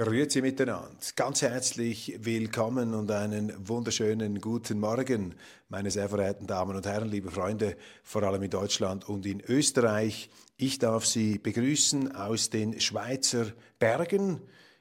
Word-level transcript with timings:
Grüezi 0.00 0.40
miteinander. 0.40 0.88
Ganz 1.14 1.42
herzlich 1.42 2.16
willkommen 2.20 2.94
und 2.94 3.10
einen 3.10 3.52
wunderschönen 3.68 4.40
guten 4.40 4.80
Morgen, 4.80 5.34
meine 5.68 5.90
sehr 5.90 6.08
verehrten 6.08 6.46
Damen 6.46 6.74
und 6.74 6.86
Herren, 6.86 7.10
liebe 7.10 7.30
Freunde, 7.30 7.76
vor 8.02 8.22
allem 8.22 8.42
in 8.42 8.48
Deutschland 8.48 9.06
und 9.06 9.26
in 9.26 9.42
Österreich. 9.42 10.30
Ich 10.56 10.78
darf 10.78 11.04
Sie 11.04 11.36
begrüßen 11.36 12.16
aus 12.16 12.48
den 12.48 12.80
Schweizer 12.80 13.48
Bergen 13.78 14.40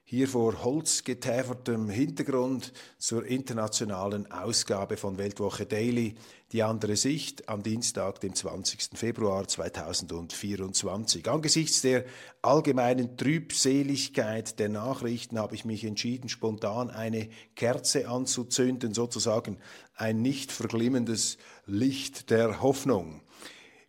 hier 0.09 0.27
vor 0.27 0.63
holzgetäfertem 0.63 1.87
Hintergrund 1.87 2.73
zur 2.97 3.27
internationalen 3.27 4.31
Ausgabe 4.31 4.97
von 4.97 5.19
Weltwoche 5.19 5.67
Daily, 5.67 6.15
die 6.51 6.63
andere 6.63 6.95
Sicht 6.95 7.47
am 7.47 7.61
Dienstag, 7.61 8.19
dem 8.19 8.33
20. 8.33 8.97
Februar 8.97 9.47
2024. 9.47 11.29
Angesichts 11.29 11.83
der 11.83 12.05
allgemeinen 12.41 13.17
Trübseligkeit 13.17 14.57
der 14.57 14.69
Nachrichten 14.69 15.37
habe 15.37 15.53
ich 15.53 15.63
mich 15.63 15.85
entschieden, 15.85 16.27
spontan 16.27 16.89
eine 16.89 17.29
Kerze 17.55 18.09
anzuzünden, 18.09 18.95
sozusagen 18.95 19.59
ein 19.93 20.23
nicht 20.23 20.51
verglimmendes 20.51 21.37
Licht 21.67 22.31
der 22.31 22.63
Hoffnung. 22.63 23.21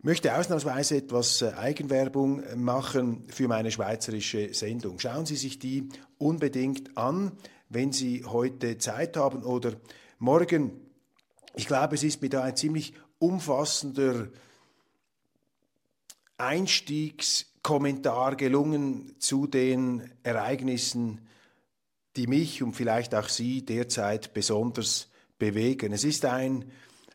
Möchte 0.03 0.35
ausnahmsweise 0.35 0.97
etwas 0.97 1.43
äh, 1.43 1.51
Eigenwerbung 1.51 2.41
machen 2.55 3.23
für 3.27 3.47
meine 3.47 3.69
schweizerische 3.69 4.51
Sendung. 4.51 4.97
Schauen 4.97 5.27
Sie 5.27 5.35
sich 5.35 5.59
die 5.59 5.89
unbedingt 6.17 6.97
an, 6.97 7.33
wenn 7.69 7.91
Sie 7.91 8.25
heute 8.25 8.79
Zeit 8.79 9.15
haben 9.15 9.43
oder 9.43 9.73
morgen. 10.17 10.71
Ich 11.53 11.67
glaube, 11.67 11.93
es 11.93 12.01
ist 12.01 12.19
da 12.33 12.41
ein 12.41 12.55
ziemlich 12.55 12.95
umfassender 13.19 14.29
Einstiegskommentar 16.37 18.37
gelungen 18.37 19.13
zu 19.19 19.45
den 19.45 20.11
Ereignissen, 20.23 21.27
die 22.15 22.25
mich 22.25 22.63
und 22.63 22.73
vielleicht 22.73 23.13
auch 23.13 23.29
Sie 23.29 23.63
derzeit 23.63 24.33
besonders 24.33 25.11
bewegen. 25.37 25.93
Es 25.93 26.03
ist 26.03 26.25
ein 26.25 26.65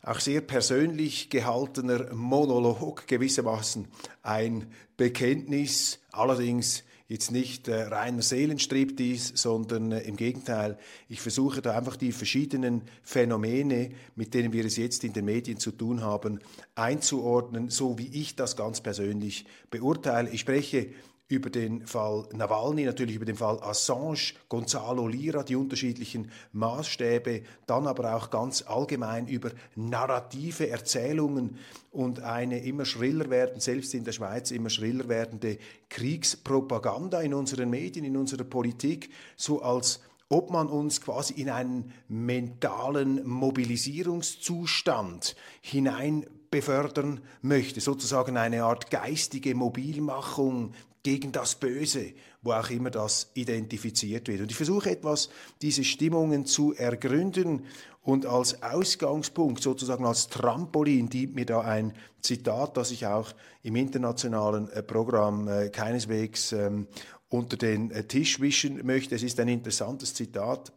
auch 0.06 0.20
sehr 0.20 0.40
persönlich 0.40 1.30
gehaltener 1.30 2.14
Monolog, 2.14 3.06
gewissermaßen 3.08 3.88
ein 4.22 4.72
Bekenntnis, 4.96 5.98
allerdings 6.12 6.84
jetzt 7.08 7.32
nicht 7.32 7.66
äh, 7.66 7.82
reiner 7.82 8.22
Seelenstriptease, 8.22 9.36
sondern 9.36 9.90
äh, 9.90 10.00
im 10.02 10.16
Gegenteil, 10.16 10.78
ich 11.08 11.20
versuche 11.20 11.60
da 11.60 11.76
einfach 11.76 11.96
die 11.96 12.12
verschiedenen 12.12 12.82
Phänomene, 13.02 13.90
mit 14.14 14.32
denen 14.32 14.52
wir 14.52 14.64
es 14.64 14.76
jetzt 14.76 15.02
in 15.02 15.12
den 15.12 15.24
Medien 15.24 15.58
zu 15.58 15.72
tun 15.72 16.02
haben, 16.02 16.38
einzuordnen, 16.76 17.68
so 17.68 17.98
wie 17.98 18.08
ich 18.08 18.36
das 18.36 18.56
ganz 18.56 18.80
persönlich 18.80 19.44
beurteile. 19.70 20.30
Ich 20.30 20.40
spreche 20.40 20.88
über 21.28 21.50
den 21.50 21.86
Fall 21.86 22.26
Nawalny, 22.32 22.84
natürlich 22.84 23.16
über 23.16 23.24
den 23.24 23.36
Fall 23.36 23.60
Assange, 23.60 24.34
Gonzalo 24.48 25.08
Lira, 25.08 25.42
die 25.42 25.56
unterschiedlichen 25.56 26.30
Maßstäbe, 26.52 27.42
dann 27.66 27.88
aber 27.88 28.14
auch 28.14 28.30
ganz 28.30 28.62
allgemein 28.62 29.26
über 29.26 29.50
narrative 29.74 30.70
Erzählungen 30.70 31.58
und 31.90 32.20
eine 32.20 32.64
immer 32.64 32.84
schriller 32.84 33.28
werdende, 33.28 33.60
selbst 33.60 33.92
in 33.94 34.04
der 34.04 34.12
Schweiz 34.12 34.52
immer 34.52 34.70
schriller 34.70 35.08
werdende 35.08 35.58
Kriegspropaganda 35.88 37.20
in 37.22 37.34
unseren 37.34 37.70
Medien, 37.70 38.04
in 38.04 38.16
unserer 38.16 38.44
Politik, 38.44 39.10
so 39.36 39.62
als 39.62 39.98
ob 40.28 40.50
man 40.50 40.66
uns 40.68 41.00
quasi 41.00 41.34
in 41.34 41.50
einen 41.50 41.92
mentalen 42.08 43.24
Mobilisierungszustand 43.26 45.34
hinein 45.60 46.26
befördern 46.50 47.20
möchte, 47.42 47.80
sozusagen 47.80 48.36
eine 48.36 48.64
Art 48.64 48.90
geistige 48.90 49.54
Mobilmachung 49.54 50.72
gegen 51.02 51.30
das 51.30 51.54
Böse, 51.54 52.14
wo 52.42 52.52
auch 52.52 52.68
immer 52.70 52.90
das 52.90 53.30
identifiziert 53.34 54.26
wird. 54.28 54.40
Und 54.40 54.50
ich 54.50 54.56
versuche 54.56 54.90
etwas, 54.90 55.28
diese 55.62 55.84
Stimmungen 55.84 56.46
zu 56.46 56.74
ergründen 56.74 57.62
und 58.02 58.26
als 58.26 58.62
Ausgangspunkt, 58.62 59.62
sozusagen 59.62 60.04
als 60.04 60.28
Trampolin, 60.28 61.08
dient 61.08 61.34
mir 61.34 61.46
da 61.46 61.60
ein 61.60 61.92
Zitat, 62.20 62.76
das 62.76 62.90
ich 62.92 63.06
auch 63.06 63.32
im 63.62 63.76
internationalen 63.76 64.68
äh, 64.70 64.82
Programm 64.82 65.48
äh, 65.48 65.68
keineswegs 65.70 66.52
ähm, 66.52 66.86
unter 67.28 67.56
den 67.56 67.90
äh, 67.90 68.04
Tisch 68.04 68.40
wischen 68.40 68.84
möchte. 68.86 69.14
Es 69.14 69.22
ist 69.22 69.40
ein 69.40 69.48
interessantes 69.48 70.14
Zitat, 70.14 70.72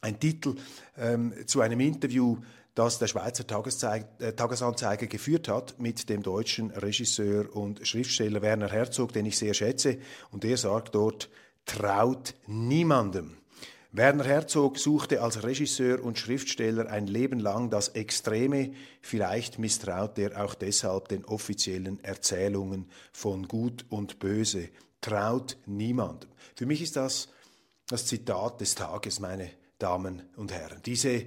ein 0.00 0.18
Titel 0.18 0.56
ähm, 0.96 1.32
zu 1.46 1.60
einem 1.60 1.80
Interview 1.80 2.38
das 2.74 2.98
der 2.98 3.06
Schweizer 3.06 3.44
äh, 3.44 4.32
Tagesanzeiger 4.32 5.06
geführt 5.06 5.48
hat 5.48 5.78
mit 5.78 6.08
dem 6.08 6.22
deutschen 6.22 6.70
Regisseur 6.70 7.54
und 7.54 7.86
Schriftsteller 7.86 8.42
Werner 8.42 8.70
Herzog, 8.70 9.12
den 9.12 9.26
ich 9.26 9.36
sehr 9.36 9.54
schätze. 9.54 9.98
Und 10.30 10.44
er 10.44 10.56
sagt 10.56 10.94
dort, 10.94 11.28
traut 11.66 12.34
niemandem. 12.46 13.36
Werner 13.94 14.24
Herzog 14.24 14.78
suchte 14.78 15.20
als 15.20 15.42
Regisseur 15.42 16.02
und 16.02 16.18
Schriftsteller 16.18 16.90
ein 16.90 17.06
Leben 17.06 17.38
lang 17.38 17.68
das 17.68 17.88
Extreme, 17.88 18.72
vielleicht 19.02 19.58
misstraut 19.58 20.18
er 20.18 20.42
auch 20.42 20.54
deshalb 20.54 21.08
den 21.08 21.26
offiziellen 21.26 22.02
Erzählungen 22.02 22.86
von 23.12 23.46
Gut 23.46 23.84
und 23.90 24.18
Böse. 24.18 24.70
Traut 25.02 25.58
niemandem. 25.66 26.30
Für 26.54 26.64
mich 26.64 26.80
ist 26.80 26.96
das 26.96 27.28
das 27.86 28.06
Zitat 28.06 28.62
des 28.62 28.74
Tages, 28.74 29.20
meine 29.20 29.50
Damen 29.78 30.22
und 30.36 30.52
Herren. 30.52 30.80
Diese 30.86 31.26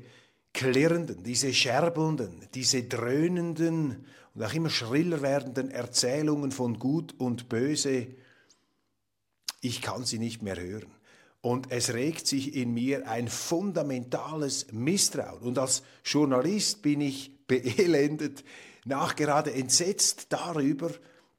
klirrenden, 0.55 1.21
diese 1.23 1.53
scherbelnden, 1.53 2.47
diese 2.55 2.83
dröhnenden 2.83 4.05
und 4.33 4.43
auch 4.43 4.53
immer 4.53 4.69
schriller 4.69 5.21
werdenden 5.21 5.69
Erzählungen 5.69 6.51
von 6.51 6.79
Gut 6.79 7.13
und 7.17 7.49
Böse, 7.49 8.07
ich 9.61 9.81
kann 9.81 10.05
sie 10.05 10.17
nicht 10.17 10.41
mehr 10.41 10.59
hören. 10.59 10.91
Und 11.41 11.71
es 11.71 11.93
regt 11.93 12.25
sich 12.25 12.55
in 12.55 12.73
mir 12.73 13.07
ein 13.07 13.27
fundamentales 13.27 14.71
Misstrauen. 14.71 15.43
Und 15.43 15.59
als 15.59 15.83
Journalist 16.03 16.81
bin 16.81 17.01
ich 17.01 17.31
beelendet, 17.47 18.43
nachgerade 18.85 19.53
entsetzt 19.53 20.27
darüber, 20.29 20.89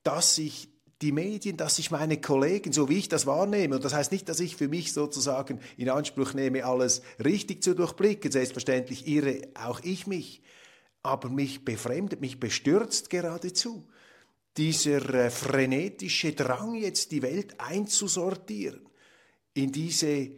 dass 0.02 0.36
sich 0.36 0.68
die 1.02 1.12
Medien, 1.12 1.56
dass 1.56 1.78
ich 1.78 1.90
meine 1.90 2.20
Kollegen, 2.20 2.72
so 2.72 2.88
wie 2.88 2.98
ich 2.98 3.08
das 3.08 3.26
wahrnehme, 3.26 3.76
und 3.76 3.84
das 3.84 3.92
heißt 3.92 4.12
nicht, 4.12 4.28
dass 4.28 4.40
ich 4.40 4.56
für 4.56 4.68
mich 4.68 4.92
sozusagen 4.92 5.60
in 5.76 5.90
Anspruch 5.90 6.32
nehme, 6.32 6.64
alles 6.64 7.02
richtig 7.22 7.62
zu 7.62 7.74
durchblicken, 7.74 8.32
selbstverständlich 8.32 9.06
irre 9.06 9.42
auch 9.54 9.80
ich 9.82 10.06
mich, 10.06 10.42
aber 11.02 11.28
mich 11.28 11.64
befremdet, 11.64 12.20
mich 12.20 12.40
bestürzt 12.40 13.10
geradezu 13.10 13.86
dieser 14.56 15.14
äh, 15.14 15.30
frenetische 15.30 16.32
Drang 16.32 16.74
jetzt 16.76 17.12
die 17.12 17.20
Welt 17.22 17.60
einzusortieren 17.60 18.88
in 19.52 19.70
diese 19.72 20.30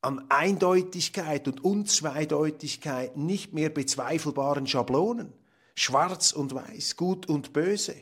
an 0.00 0.24
Eindeutigkeit 0.30 1.46
und 1.46 1.62
Unzweideutigkeit 1.62 3.16
nicht 3.16 3.52
mehr 3.52 3.70
bezweifelbaren 3.70 4.66
Schablonen, 4.66 5.32
schwarz 5.76 6.32
und 6.32 6.52
weiß, 6.52 6.96
gut 6.96 7.28
und 7.28 7.52
böse 7.52 7.94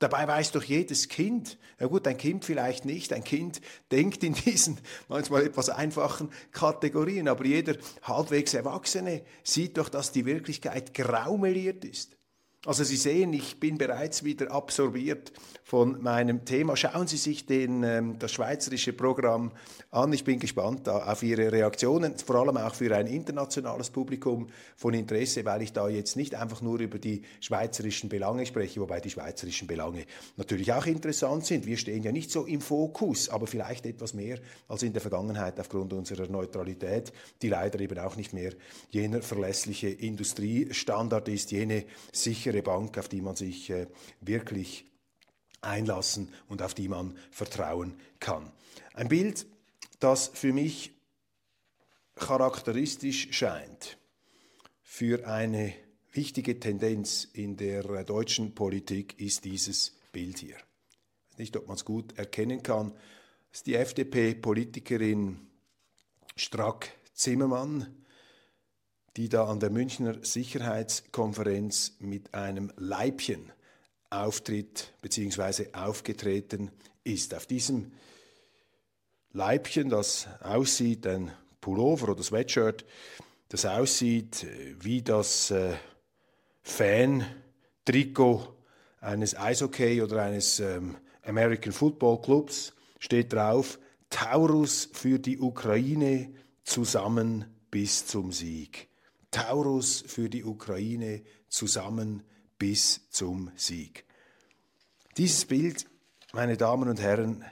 Dabei 0.00 0.26
weiß 0.26 0.52
doch 0.52 0.62
jedes 0.62 1.08
Kind, 1.08 1.58
ja 1.78 1.86
gut, 1.86 2.06
ein 2.08 2.16
Kind 2.16 2.46
vielleicht 2.46 2.86
nicht, 2.86 3.12
ein 3.12 3.22
Kind 3.22 3.60
denkt 3.92 4.24
in 4.24 4.32
diesen 4.32 4.80
manchmal 5.08 5.44
etwas 5.44 5.68
einfachen 5.68 6.30
Kategorien, 6.52 7.28
aber 7.28 7.44
jeder 7.44 7.76
halbwegs 8.02 8.54
Erwachsene 8.54 9.22
sieht 9.44 9.76
doch, 9.76 9.90
dass 9.90 10.10
die 10.10 10.24
Wirklichkeit 10.24 10.94
graumeliert 10.94 11.84
ist. 11.84 12.16
Also 12.66 12.84
Sie 12.84 12.96
sehen, 12.96 13.32
ich 13.32 13.58
bin 13.58 13.78
bereits 13.78 14.22
wieder 14.22 14.50
absorbiert 14.50 15.32
von 15.64 16.02
meinem 16.02 16.44
Thema. 16.44 16.76
Schauen 16.76 17.06
Sie 17.06 17.16
sich 17.16 17.46
den, 17.46 17.82
ähm, 17.84 18.18
das 18.18 18.32
schweizerische 18.32 18.92
Programm 18.92 19.52
an. 19.90 20.12
Ich 20.12 20.24
bin 20.24 20.38
gespannt 20.38 20.86
auf 20.86 21.22
Ihre 21.22 21.50
Reaktionen, 21.50 22.18
vor 22.18 22.36
allem 22.36 22.58
auch 22.58 22.74
für 22.74 22.94
ein 22.94 23.06
internationales 23.06 23.88
Publikum 23.88 24.48
von 24.76 24.92
Interesse, 24.92 25.42
weil 25.46 25.62
ich 25.62 25.72
da 25.72 25.88
jetzt 25.88 26.16
nicht 26.16 26.34
einfach 26.34 26.60
nur 26.60 26.80
über 26.80 26.98
die 26.98 27.22
schweizerischen 27.40 28.10
Belange 28.10 28.44
spreche, 28.44 28.82
wobei 28.82 29.00
die 29.00 29.10
schweizerischen 29.10 29.66
Belange 29.66 30.04
natürlich 30.36 30.70
auch 30.74 30.84
interessant 30.84 31.46
sind. 31.46 31.64
Wir 31.64 31.78
stehen 31.78 32.02
ja 32.02 32.12
nicht 32.12 32.30
so 32.30 32.44
im 32.44 32.60
Fokus, 32.60 33.30
aber 33.30 33.46
vielleicht 33.46 33.86
etwas 33.86 34.12
mehr 34.12 34.38
als 34.68 34.82
in 34.82 34.92
der 34.92 35.00
Vergangenheit 35.00 35.58
aufgrund 35.58 35.94
unserer 35.94 36.28
Neutralität, 36.28 37.10
die 37.40 37.48
leider 37.48 37.80
eben 37.80 37.98
auch 38.00 38.16
nicht 38.16 38.34
mehr 38.34 38.52
jener 38.90 39.22
verlässliche 39.22 39.88
Industriestandard 39.88 41.26
ist, 41.28 41.52
jene 41.52 41.84
sichere 42.12 42.49
sichere 42.50 42.62
Bank, 42.62 42.98
auf 42.98 43.08
die 43.08 43.20
man 43.20 43.36
sich 43.36 43.70
äh, 43.70 43.86
wirklich 44.20 44.84
einlassen 45.60 46.32
und 46.48 46.62
auf 46.62 46.74
die 46.74 46.88
man 46.88 47.16
vertrauen 47.30 47.94
kann. 48.18 48.50
Ein 48.94 49.08
Bild, 49.08 49.46
das 50.00 50.28
für 50.28 50.52
mich 50.52 50.92
charakteristisch 52.16 53.28
scheint 53.30 53.98
für 54.82 55.26
eine 55.26 55.72
wichtige 56.12 56.58
Tendenz 56.58 57.28
in 57.32 57.56
der 57.56 57.84
äh, 57.84 58.04
deutschen 58.04 58.54
Politik 58.54 59.20
ist 59.20 59.44
dieses 59.44 59.96
Bild 60.12 60.38
hier. 60.38 60.56
Ich 60.56 61.32
weiß 61.32 61.38
nicht, 61.38 61.56
ob 61.56 61.68
man 61.68 61.76
es 61.76 61.84
gut 61.84 62.18
erkennen 62.18 62.62
kann. 62.62 62.92
Das 63.50 63.60
ist 63.60 63.66
die 63.66 63.74
FDP-Politikerin 63.76 65.38
Strack-Zimmermann, 66.36 68.04
die 69.16 69.28
da 69.28 69.46
an 69.46 69.60
der 69.60 69.70
Münchner 69.70 70.16
Sicherheitskonferenz 70.22 71.96
mit 71.98 72.34
einem 72.34 72.72
Leibchen 72.76 73.52
auftritt 74.10 74.92
bzw. 75.02 75.68
aufgetreten 75.72 76.70
ist. 77.04 77.34
Auf 77.34 77.46
diesem 77.46 77.92
Leibchen, 79.32 79.88
das 79.88 80.26
aussieht, 80.42 81.06
ein 81.06 81.30
Pullover 81.60 82.10
oder 82.10 82.22
Sweatshirt, 82.22 82.84
das 83.48 83.64
aussieht 83.64 84.44
äh, 84.44 84.74
wie 84.80 85.02
das 85.02 85.50
äh, 85.50 85.74
Fan-Trikot 86.62 88.56
eines 89.00 89.36
Eishockey 89.36 90.02
oder 90.02 90.22
eines 90.22 90.60
ähm, 90.60 90.96
American 91.22 91.72
Football 91.72 92.20
Clubs, 92.20 92.72
steht 92.98 93.32
drauf, 93.32 93.78
Taurus 94.08 94.88
für 94.92 95.18
die 95.18 95.38
Ukraine 95.38 96.32
zusammen 96.64 97.44
bis 97.70 98.06
zum 98.06 98.32
Sieg. 98.32 98.89
Taurus 99.30 100.02
für 100.06 100.28
die 100.28 100.44
Ukraine 100.44 101.22
zusammen 101.48 102.22
bis 102.58 103.08
zum 103.10 103.50
Sieg. 103.56 104.04
Dieses 105.16 105.44
Bild, 105.44 105.86
meine 106.32 106.56
Damen 106.56 106.88
und 106.88 107.00
Herren, 107.00 107.44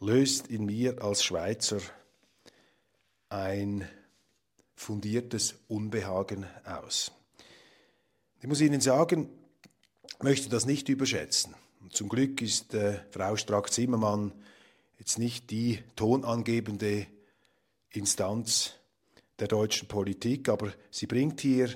löst 0.00 0.48
in 0.48 0.66
mir 0.66 1.02
als 1.02 1.24
Schweizer 1.24 1.80
ein 3.28 3.88
fundiertes 4.74 5.54
Unbehagen 5.68 6.46
aus. 6.64 7.12
Ich 8.40 8.46
muss 8.46 8.60
Ihnen 8.60 8.80
sagen, 8.80 9.30
ich 10.16 10.22
möchte 10.22 10.48
das 10.48 10.66
nicht 10.66 10.88
überschätzen. 10.88 11.54
zum 11.90 12.08
Glück 12.08 12.42
ist 12.42 12.74
äh, 12.74 13.00
Frau 13.10 13.36
Strack-Zimmermann 13.36 14.32
jetzt 14.98 15.18
nicht 15.18 15.50
die 15.50 15.82
tonangebende 15.96 17.06
Instanz 17.90 18.74
der 19.38 19.48
deutschen 19.48 19.88
Politik, 19.88 20.48
aber 20.48 20.72
sie 20.90 21.06
bringt 21.06 21.40
hier 21.40 21.68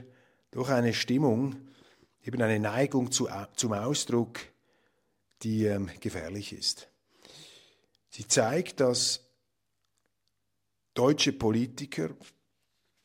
durch 0.50 0.70
eine 0.70 0.94
Stimmung, 0.94 1.56
eben 2.22 2.40
eine 2.43 2.58
Neigung 2.58 3.10
zu, 3.10 3.28
zum 3.56 3.72
Ausdruck, 3.72 4.40
die 5.43 5.64
ähm, 5.64 5.90
gefährlich 6.00 6.52
ist. 6.52 6.88
Sie 8.10 8.26
zeigt, 8.26 8.81
dass 8.81 9.25
deutsche 10.94 11.32
Politiker 11.32 12.10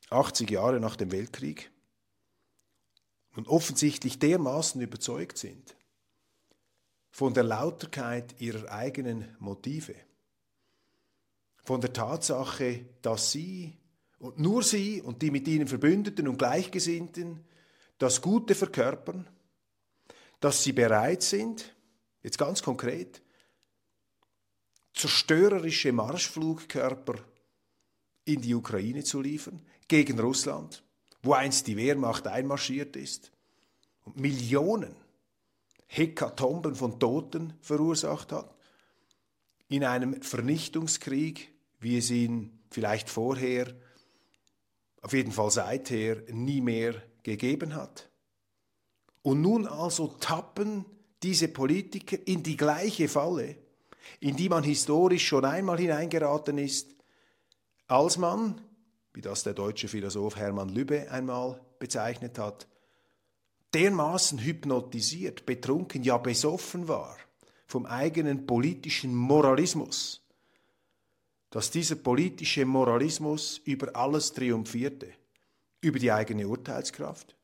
80 0.10 0.50
Jahre 0.50 0.80
nach 0.80 0.96
dem 0.96 1.12
Weltkrieg 1.12 1.72
nun 3.36 3.48
offensichtlich 3.48 4.20
dermaßen 4.20 4.82
überzeugt 4.82 5.38
sind 5.38 5.76
von 7.10 7.34
der 7.34 7.44
Lauterkeit 7.44 8.42
ihrer 8.42 8.72
eigenen 8.72 9.36
Motive, 9.40 9.96
von 11.64 11.80
der 11.80 11.94
Tatsache, 11.94 12.86
dass 13.04 13.32
sie 13.32 13.78
und 14.24 14.40
nur 14.40 14.64
sie 14.64 15.02
und 15.02 15.22
die 15.22 15.32
mit 15.32 15.50
ihnen 15.50 15.68
Verbündeten 15.68 16.30
und 16.30 16.38
Gleichgesinnten 16.38 17.44
das 17.98 18.22
Gute 18.22 18.56
verkörpern, 18.56 19.28
dass 20.40 20.64
sie 20.64 20.72
bereit 20.72 21.22
sind, 21.22 21.76
jetzt 22.22 22.38
ganz 22.38 22.64
konkret, 22.64 23.22
zerstörerische 24.94 25.92
Marschflugkörper 25.92 27.16
in 28.24 28.40
die 28.42 28.56
Ukraine 28.56 29.04
zu 29.04 29.20
liefern, 29.20 29.62
gegen 29.90 30.18
Russland, 30.18 30.86
wo 31.22 31.34
einst 31.34 31.68
die 31.68 31.76
Wehrmacht 31.76 32.26
einmarschiert 32.26 32.96
ist 32.96 33.30
und 34.06 34.22
Millionen 34.22 34.96
Hekatomben 35.88 36.76
von 36.76 36.98
Toten 36.98 37.56
verursacht 37.60 38.32
hat, 38.32 38.56
in 39.68 39.84
einem 39.84 40.22
Vernichtungskrieg, 40.22 41.52
wie 41.82 41.98
es 41.98 42.10
ihn 42.10 42.64
vielleicht 42.70 43.10
vorher 43.10 43.76
auf 45.04 45.14
jeden 45.14 45.32
Fall 45.32 45.52
seither 45.52 46.24
nie 46.32 46.62
mehr 46.62 46.96
gegeben 47.22 47.76
hat. 47.76 48.10
Und 49.22 49.42
nun 49.42 49.68
also 49.68 50.08
tappen 50.20 50.86
diese 51.22 51.48
Politiker 51.48 52.18
in 52.26 52.42
die 52.42 52.58
gleiche 52.58 53.08
Falle, 53.08 53.56
in 54.20 54.36
die 54.36 54.50
man 54.50 54.64
historisch 54.64 55.28
schon 55.28 55.46
einmal 55.46 55.78
hineingeraten 55.78 56.58
ist, 56.58 56.96
als 57.88 58.18
man, 58.18 58.60
wie 59.14 59.22
das 59.22 59.44
der 59.44 59.54
deutsche 59.54 59.88
Philosoph 59.88 60.36
Hermann 60.36 60.70
Lübbe 60.70 61.12
einmal 61.12 61.62
bezeichnet 61.80 62.40
hat, 62.40 62.68
dermaßen 63.74 64.40
hypnotisiert, 64.40 65.46
betrunken, 65.46 66.04
ja 66.04 66.18
besoffen 66.18 66.88
war 66.88 67.18
vom 67.68 67.86
eigenen 67.86 68.46
politischen 68.46 69.16
Moralismus, 69.16 70.23
dass 71.54 71.70
dieser 71.70 71.94
politische 71.94 72.66
Moralismus 72.66 73.62
über 73.64 73.96
alles 73.96 74.34
triumphierte, 74.34 75.14
über 75.82 76.00
die 76.00 76.12
eigene 76.12 76.48
Urteilskraft, 76.48 77.36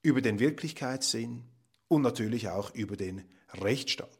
über 0.00 0.20
den 0.20 0.38
Wirklichkeitssinn 0.38 1.42
und 1.88 2.02
natürlich 2.02 2.50
auch 2.50 2.72
über 2.76 2.96
den 2.96 3.24
Rechtsstaat. 3.54 4.16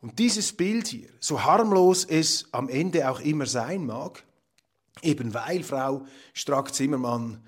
Und 0.00 0.18
dieses 0.18 0.52
Bild 0.52 0.88
hier, 0.88 1.10
so 1.20 1.44
harmlos 1.44 2.04
es 2.04 2.48
am 2.50 2.68
Ende 2.68 3.08
auch 3.08 3.20
immer 3.20 3.46
sein 3.46 3.86
mag, 3.86 4.24
eben 5.00 5.32
weil 5.32 5.62
Frau 5.62 6.04
Strack-Zimmermann 6.34 7.46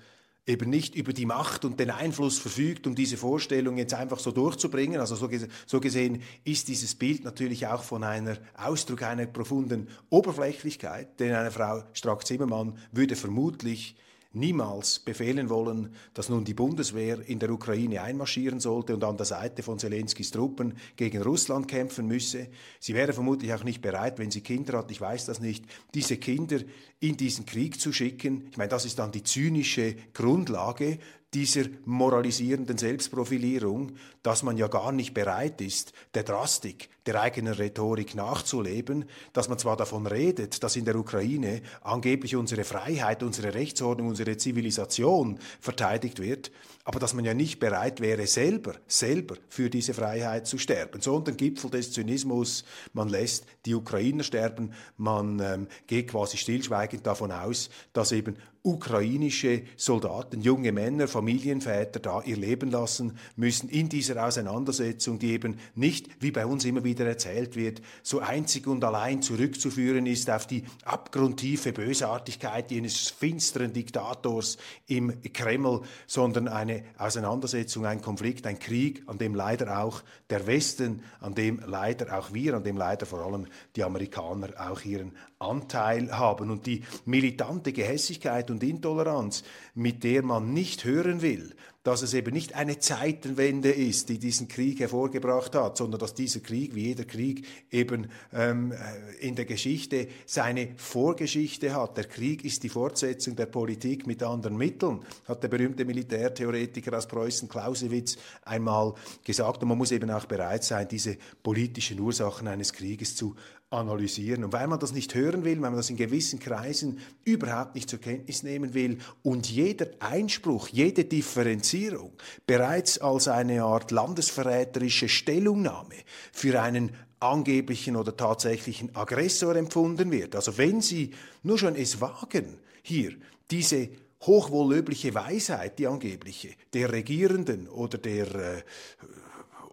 eben 0.49 0.69
nicht 0.69 0.95
über 0.95 1.13
die 1.13 1.27
Macht 1.27 1.63
und 1.63 1.79
den 1.79 1.91
Einfluss 1.91 2.39
verfügt, 2.39 2.87
um 2.87 2.95
diese 2.95 3.17
Vorstellung 3.17 3.77
jetzt 3.77 3.93
einfach 3.93 4.19
so 4.19 4.31
durchzubringen. 4.31 4.99
Also 4.99 5.15
so, 5.15 5.29
so 5.67 5.79
gesehen 5.79 6.23
ist 6.43 6.67
dieses 6.67 6.95
Bild 6.95 7.23
natürlich 7.23 7.67
auch 7.67 7.83
von 7.83 8.03
einer 8.03 8.37
Ausdruck 8.57 9.03
einer 9.03 9.27
profunden 9.27 9.87
Oberflächlichkeit, 10.09 11.19
denn 11.19 11.33
eine 11.35 11.51
Frau 11.51 11.83
Strack-Zimmermann 11.93 12.77
würde 12.91 13.15
vermutlich 13.15 13.95
niemals 14.31 14.99
befehlen 14.99 15.49
wollen, 15.49 15.95
dass 16.13 16.29
nun 16.29 16.45
die 16.45 16.53
Bundeswehr 16.53 17.27
in 17.27 17.39
der 17.39 17.49
Ukraine 17.49 18.03
einmarschieren 18.03 18.59
sollte 18.59 18.93
und 18.93 19.03
an 19.03 19.17
der 19.17 19.25
Seite 19.25 19.63
von 19.63 19.79
Zelenskis 19.79 20.29
Truppen 20.29 20.75
gegen 20.95 21.23
Russland 21.23 21.67
kämpfen 21.67 22.05
müsse. 22.07 22.47
Sie 22.79 22.93
wäre 22.93 23.13
vermutlich 23.13 23.53
auch 23.53 23.63
nicht 23.63 23.81
bereit, 23.81 24.19
wenn 24.19 24.29
sie 24.29 24.41
Kinder 24.41 24.77
hat, 24.77 24.91
ich 24.91 25.01
weiß 25.01 25.25
das 25.25 25.39
nicht, 25.39 25.65
diese 25.95 26.17
Kinder 26.17 26.59
in 26.99 27.17
diesen 27.17 27.45
Krieg 27.45 27.79
zu 27.81 27.91
schicken. 27.91 28.47
Ich 28.51 28.57
meine, 28.57 28.69
das 28.69 28.85
ist 28.85 28.99
dann 28.99 29.11
die 29.11 29.23
zynische 29.23 29.95
Grundlage 30.13 30.99
dieser 31.33 31.65
moralisierenden 31.85 32.77
Selbstprofilierung, 32.77 33.93
dass 34.23 34.41
man 34.41 34.57
ja 34.57 34.67
gar 34.67 34.91
nicht 34.91 35.13
bereit 35.13 35.61
ist, 35.61 35.93
der 36.15 36.23
Drastik 36.23 36.89
der 37.05 37.21
eigenen 37.21 37.53
Rhetorik 37.53 38.15
nachzuleben, 38.15 39.05
dass 39.33 39.47
man 39.47 39.57
zwar 39.57 39.77
davon 39.77 40.07
redet, 40.07 40.63
dass 40.63 40.75
in 40.75 40.85
der 40.85 40.95
Ukraine 40.95 41.61
angeblich 41.81 42.35
unsere 42.35 42.63
Freiheit, 42.63 43.23
unsere 43.23 43.53
Rechtsordnung, 43.53 44.09
unsere 44.09 44.37
Zivilisation 44.37 45.39
verteidigt 45.59 46.19
wird, 46.19 46.51
aber 46.83 46.99
dass 46.99 47.13
man 47.13 47.25
ja 47.25 47.33
nicht 47.33 47.59
bereit 47.59 48.01
wäre, 48.01 48.25
selber, 48.25 48.75
selber 48.87 49.35
für 49.47 49.69
diese 49.69 49.93
Freiheit 49.93 50.47
zu 50.47 50.57
sterben, 50.57 51.01
sondern 51.01 51.37
Gipfel 51.37 51.69
des 51.69 51.91
Zynismus, 51.91 52.63
man 52.93 53.09
lässt 53.09 53.45
die 53.65 53.75
Ukrainer 53.75 54.23
sterben, 54.23 54.73
man 54.97 55.39
ähm, 55.39 55.67
geht 55.87 56.09
quasi 56.09 56.37
stillschweigend 56.37 57.05
davon 57.05 57.31
aus, 57.31 57.69
dass 57.93 58.11
eben 58.11 58.37
ukrainische 58.69 59.63
Soldaten, 59.75 60.41
junge 60.41 60.71
Männer, 60.71 61.07
Familienväter 61.07 61.99
da 61.99 62.21
ihr 62.21 62.37
Leben 62.37 62.69
lassen 62.69 63.17
müssen 63.35 63.67
in 63.67 63.89
dieser 63.89 64.23
Auseinandersetzung, 64.23 65.17
die 65.17 65.31
eben 65.31 65.57
nicht, 65.73 66.07
wie 66.19 66.31
bei 66.31 66.45
uns 66.45 66.65
immer 66.65 66.83
wieder 66.83 67.07
erzählt 67.07 67.55
wird, 67.55 67.81
so 68.03 68.19
einzig 68.19 68.67
und 68.67 68.83
allein 68.83 69.23
zurückzuführen 69.23 70.05
ist 70.05 70.29
auf 70.29 70.45
die 70.45 70.63
abgrundtiefe 70.85 71.73
Bösartigkeit 71.73 72.69
jenes 72.69 73.09
finsteren 73.09 73.73
Diktators 73.73 74.57
im 74.85 75.19
Kreml, 75.33 75.81
sondern 76.05 76.47
eine 76.47 76.83
Auseinandersetzung, 76.97 77.87
ein 77.87 78.01
Konflikt, 78.01 78.45
ein 78.45 78.59
Krieg, 78.59 79.01
an 79.07 79.17
dem 79.17 79.33
leider 79.33 79.79
auch 79.79 80.03
der 80.29 80.45
Westen, 80.45 81.01
an 81.21 81.33
dem 81.33 81.59
leider 81.65 82.17
auch 82.17 82.33
wir, 82.33 82.53
an 82.53 82.63
dem 82.63 82.77
leider 82.77 83.07
vor 83.07 83.25
allem 83.25 83.47
die 83.75 83.83
Amerikaner 83.83 84.49
auch 84.59 84.83
ihren 84.85 85.13
Anteil 85.39 86.17
haben. 86.17 86.51
Und 86.51 86.65
die 86.65 86.83
militante 87.05 87.71
Gehässigkeit 87.71 88.51
und 88.51 88.61
Intoleranz, 88.61 89.43
mit 89.73 90.03
der 90.03 90.21
man 90.21 90.53
nicht 90.53 90.83
hören 90.83 91.21
will, 91.21 91.55
dass 91.83 92.01
es 92.01 92.13
eben 92.13 92.33
nicht 92.33 92.55
eine 92.55 92.77
Zeitenwende 92.79 93.71
ist, 93.71 94.09
die 94.09 94.19
diesen 94.19 94.49
Krieg 94.49 94.81
hervorgebracht 94.81 95.55
hat, 95.55 95.77
sondern 95.77 95.99
dass 95.99 96.13
dieser 96.13 96.41
Krieg, 96.41 96.75
wie 96.75 96.87
jeder 96.87 97.05
Krieg, 97.05 97.47
eben 97.71 98.09
ähm, 98.33 98.73
äh, 98.73 99.25
in 99.25 99.35
der 99.35 99.45
Geschichte 99.45 100.09
seine 100.25 100.73
Vorgeschichte 100.75 101.73
hat. 101.73 101.95
Der 101.95 102.03
Krieg 102.03 102.43
ist 102.43 102.63
die 102.63 102.69
Fortsetzung 102.69 103.37
der 103.37 103.45
Politik 103.45 104.07
mit 104.07 104.21
anderen 104.23 104.57
Mitteln, 104.57 104.99
hat 105.25 105.41
der 105.41 105.47
berühmte 105.47 105.85
Militärtheoretiker 105.85 106.97
aus 106.97 107.07
Preußen 107.07 107.47
Clausewitz 107.47 108.17
einmal 108.43 108.93
gesagt. 109.23 109.61
Und 109.61 109.69
man 109.69 109.77
muss 109.77 109.93
eben 109.93 110.11
auch 110.11 110.25
bereit 110.25 110.65
sein, 110.65 110.85
diese 110.85 111.17
politischen 111.41 111.97
Ursachen 112.01 112.49
eines 112.49 112.73
Krieges 112.73 113.15
zu 113.15 113.35
analysieren. 113.69 114.43
Und 114.43 114.53
weil 114.53 114.67
man 114.67 114.79
das 114.79 114.93
nicht 114.93 115.13
hören 115.13 115.43
will, 115.43 115.61
weil 115.61 115.69
man 115.69 115.75
das 115.75 115.89
in 115.89 115.95
gewissen 115.95 116.39
Kreisen 116.39 116.99
überhaupt 117.23 117.75
nicht 117.75 117.89
zur 117.89 117.99
Kenntnis 117.99 118.43
nehmen 118.43 118.73
will 118.73 118.97
und 119.21 119.49
jeder 119.49 119.87
Einspruch, 119.99 120.67
jede 120.69 121.05
Differenzierung 121.05 122.13
bereits 122.47 122.99
als 122.99 123.27
eine 123.27 123.63
Art 123.63 123.91
landesverräterische 123.91 125.09
Stellungnahme 125.09 125.95
für 126.31 126.61
einen 126.61 126.91
angeblichen 127.19 127.95
oder 127.95 128.15
tatsächlichen 128.15 128.95
Aggressor 128.95 129.55
empfunden 129.55 130.11
wird. 130.11 130.35
Also 130.35 130.57
wenn 130.57 130.81
Sie 130.81 131.11
nur 131.43 131.57
schon 131.57 131.75
es 131.75 132.01
wagen, 132.01 132.57
hier 132.81 133.13
diese 133.51 133.89
hochwohllöbliche 134.21 135.13
Weisheit, 135.13 135.79
die 135.79 135.87
angebliche, 135.87 136.49
der 136.73 136.91
Regierenden 136.91 137.67
oder 137.67 137.97
der 137.97 138.35
äh, 138.35 138.63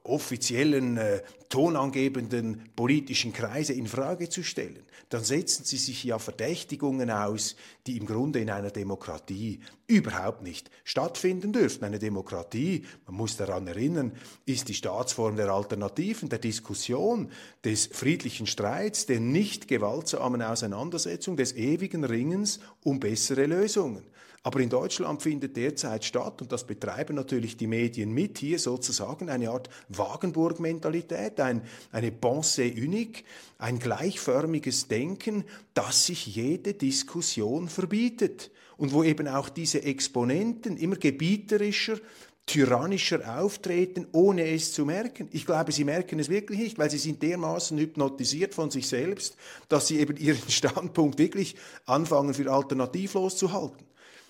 offiziellen, 0.08 0.96
äh, 0.96 1.22
tonangebenden 1.48 2.70
politischen 2.74 3.32
Kreise 3.32 3.72
in 3.72 3.86
Frage 3.86 4.28
zu 4.28 4.42
stellen, 4.42 4.84
dann 5.08 5.22
setzen 5.22 5.64
sie 5.64 5.76
sich 5.76 6.02
ja 6.02 6.18
Verdächtigungen 6.18 7.10
aus, 7.10 7.54
die 7.86 7.96
im 7.96 8.06
Grunde 8.06 8.40
in 8.40 8.50
einer 8.50 8.70
Demokratie 8.70 9.60
überhaupt 9.86 10.42
nicht 10.42 10.70
stattfinden 10.82 11.52
dürfen. 11.52 11.84
Eine 11.84 12.00
Demokratie, 12.00 12.84
man 13.06 13.16
muss 13.16 13.36
daran 13.36 13.68
erinnern, 13.68 14.12
ist 14.44 14.68
die 14.68 14.74
Staatsform 14.74 15.36
der 15.36 15.50
Alternativen, 15.50 16.28
der 16.28 16.40
Diskussion, 16.40 17.30
des 17.64 17.86
friedlichen 17.86 18.46
Streits, 18.46 19.06
der 19.06 19.20
nicht 19.20 19.68
gewaltsamen 19.68 20.42
Auseinandersetzung, 20.42 21.36
des 21.36 21.54
ewigen 21.54 22.04
Ringens 22.04 22.58
um 22.82 22.98
bessere 22.98 23.46
Lösungen. 23.46 24.02
Aber 24.46 24.60
in 24.60 24.68
Deutschland 24.68 25.22
findet 25.22 25.56
derzeit 25.56 26.04
statt, 26.04 26.40
und 26.40 26.52
das 26.52 26.64
betreiben 26.64 27.16
natürlich 27.16 27.56
die 27.56 27.66
Medien 27.66 28.12
mit, 28.12 28.38
hier 28.38 28.60
sozusagen 28.60 29.28
eine 29.28 29.50
Art 29.50 29.68
Wagenburg-Mentalität, 29.88 31.40
ein, 31.40 31.62
eine 31.90 32.12
Pensée 32.12 32.72
unique, 32.80 33.24
ein 33.58 33.80
gleichförmiges 33.80 34.86
Denken, 34.86 35.42
das 35.74 36.06
sich 36.06 36.26
jede 36.26 36.74
Diskussion 36.74 37.68
verbietet. 37.68 38.52
Und 38.76 38.92
wo 38.92 39.02
eben 39.02 39.26
auch 39.26 39.48
diese 39.48 39.82
Exponenten 39.82 40.76
immer 40.76 40.94
gebieterischer, 40.94 41.98
tyrannischer 42.46 43.40
auftreten, 43.40 44.06
ohne 44.12 44.48
es 44.48 44.72
zu 44.72 44.84
merken. 44.84 45.28
Ich 45.32 45.44
glaube, 45.44 45.72
sie 45.72 45.82
merken 45.82 46.20
es 46.20 46.28
wirklich 46.28 46.60
nicht, 46.60 46.78
weil 46.78 46.88
sie 46.88 46.98
sind 46.98 47.20
dermaßen 47.20 47.76
hypnotisiert 47.78 48.54
von 48.54 48.70
sich 48.70 48.86
selbst, 48.86 49.36
dass 49.68 49.88
sie 49.88 49.98
eben 49.98 50.16
ihren 50.16 50.38
Standpunkt 50.48 51.18
wirklich 51.18 51.56
anfangen 51.84 52.32
für 52.32 52.48
alternativlos 52.52 53.36
zu 53.36 53.52
halten. 53.52 53.84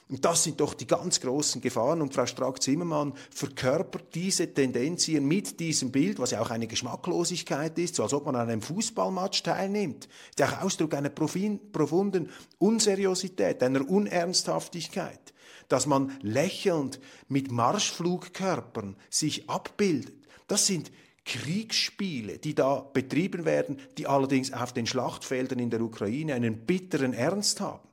Und 0.09 0.25
das 0.25 0.45
sind 0.45 0.61
doch 0.61 0.75
die 0.75 0.87
ganz 0.87 1.21
großen 1.21 1.61
Gefahren. 1.61 2.01
Und 2.01 2.15
Frau 2.15 2.27
Strack-Zimmermann 2.27 3.15
verkörpert 3.31 4.15
diese 4.15 4.53
Tendenz 4.53 5.05
hier 5.05 5.21
mit 5.21 5.59
diesem 5.59 5.91
Bild, 5.91 6.21
was 6.21 6.31
ja 6.31 6.41
auch 6.41 6.51
eine 6.51 6.69
Geschmacklosigkeit 6.69 7.77
ist, 7.79 7.97
so 7.97 8.05
als 8.05 8.15
ob 8.15 8.27
man 8.27 8.37
an 8.37 8.49
einem 8.49 8.63
Fußballmatch 8.63 9.43
teilnimmt. 9.43 10.09
Ist 10.31 10.39
ja 10.39 10.47
auch 10.47 10.63
Ausdruck 10.63 10.95
einer 10.95 11.09
profunden 11.11 12.31
Unseriosität, 12.59 13.63
einer 13.65 13.89
Unernsthaftigkeit, 13.89 15.35
dass 15.69 15.87
man 15.87 16.13
lächelnd 16.23 17.01
mit 17.27 17.51
Marschflugkörpern 17.51 18.95
sich 19.11 19.51
abbildet. 19.51 20.15
Das 20.47 20.67
sind 20.67 20.93
Kriegsspiele, 21.25 22.39
die 22.39 22.55
da 22.55 22.79
betrieben 22.79 23.45
werden, 23.45 23.81
die 23.99 24.07
allerdings 24.07 24.53
auf 24.53 24.73
den 24.73 24.87
Schlachtfeldern 24.87 25.59
in 25.59 25.71
der 25.71 25.81
Ukraine 25.81 26.35
einen 26.35 26.65
bitteren 26.65 27.13
Ernst 27.13 27.61
haben. 27.61 27.86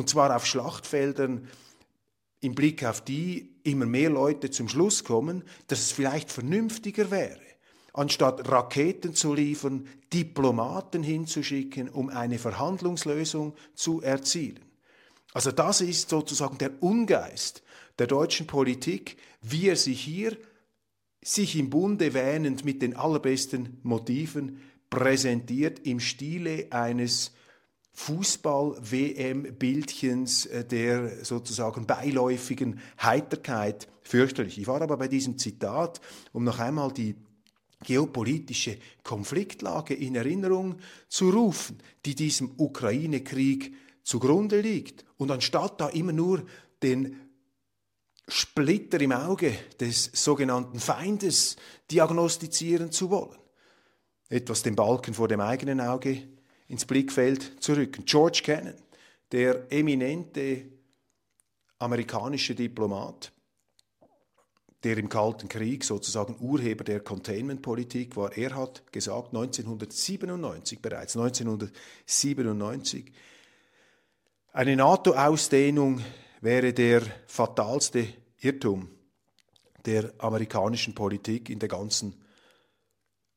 Und 0.00 0.08
zwar 0.08 0.34
auf 0.34 0.46
Schlachtfeldern, 0.46 1.46
im 2.40 2.54
Blick 2.54 2.84
auf 2.84 3.02
die 3.02 3.54
immer 3.64 3.84
mehr 3.84 4.08
Leute 4.08 4.48
zum 4.48 4.66
Schluss 4.66 5.04
kommen, 5.04 5.44
dass 5.66 5.80
es 5.80 5.92
vielleicht 5.92 6.32
vernünftiger 6.32 7.10
wäre, 7.10 7.42
anstatt 7.92 8.48
Raketen 8.50 9.14
zu 9.14 9.34
liefern, 9.34 9.86
Diplomaten 10.10 11.02
hinzuschicken, 11.02 11.90
um 11.90 12.08
eine 12.08 12.38
Verhandlungslösung 12.38 13.52
zu 13.74 14.00
erzielen. 14.00 14.60
Also 15.34 15.52
das 15.52 15.82
ist 15.82 16.08
sozusagen 16.08 16.56
der 16.56 16.82
Ungeist 16.82 17.62
der 17.98 18.06
deutschen 18.06 18.46
Politik, 18.46 19.18
wie 19.42 19.68
er 19.68 19.76
sich 19.76 20.00
hier, 20.00 20.34
sich 21.22 21.56
im 21.56 21.68
Bunde 21.68 22.14
wähnend 22.14 22.64
mit 22.64 22.80
den 22.80 22.96
allerbesten 22.96 23.80
Motiven, 23.82 24.62
präsentiert 24.88 25.80
im 25.80 26.00
Stile 26.00 26.68
eines 26.70 27.32
Fußball-WM-Bildchens 28.00 30.46
äh, 30.46 30.64
der 30.64 31.24
sozusagen 31.24 31.86
beiläufigen 31.86 32.80
Heiterkeit 33.00 33.86
fürchterlich. 34.02 34.58
Ich 34.58 34.66
war 34.66 34.80
aber 34.80 34.96
bei 34.96 35.06
diesem 35.06 35.36
Zitat, 35.36 36.00
um 36.32 36.44
noch 36.44 36.58
einmal 36.58 36.92
die 36.92 37.14
geopolitische 37.84 38.78
Konfliktlage 39.02 39.92
in 39.94 40.14
Erinnerung 40.14 40.76
zu 41.08 41.28
rufen, 41.30 41.78
die 42.06 42.14
diesem 42.14 42.52
Ukraine-Krieg 42.56 43.74
zugrunde 44.02 44.60
liegt. 44.60 45.04
Und 45.18 45.30
anstatt 45.30 45.78
da 45.80 45.88
immer 45.88 46.12
nur 46.12 46.46
den 46.82 47.20
Splitter 48.28 48.98
im 49.00 49.12
Auge 49.12 49.52
des 49.78 50.10
sogenannten 50.14 50.80
Feindes 50.80 51.56
diagnostizieren 51.90 52.92
zu 52.92 53.10
wollen, 53.10 53.36
etwas 54.30 54.62
den 54.62 54.76
Balken 54.76 55.12
vor 55.12 55.28
dem 55.28 55.40
eigenen 55.40 55.80
Auge 55.80 56.22
ins 56.70 56.86
Blickfeld 56.86 57.62
zu 57.62 57.74
rücken. 57.74 58.06
George 58.06 58.40
Kennan, 58.44 58.76
der 59.32 59.70
eminente 59.72 60.66
amerikanische 61.78 62.54
Diplomat, 62.54 63.32
der 64.84 64.96
im 64.96 65.08
Kalten 65.08 65.48
Krieg 65.48 65.82
sozusagen 65.84 66.36
Urheber 66.40 66.84
der 66.84 67.00
Containment-Politik 67.00 68.14
war, 68.16 68.36
er 68.36 68.54
hat 68.54 68.92
gesagt, 68.92 69.34
1997 69.34 70.80
bereits, 70.80 71.16
1997, 71.16 73.10
eine 74.52 74.76
NATO-Ausdehnung 74.76 76.04
wäre 76.40 76.72
der 76.72 77.02
fatalste 77.26 78.06
Irrtum 78.38 78.88
der 79.84 80.14
amerikanischen 80.18 80.94
Politik 80.94 81.50
in 81.50 81.58
der 81.58 81.68
ganzen 81.68 82.14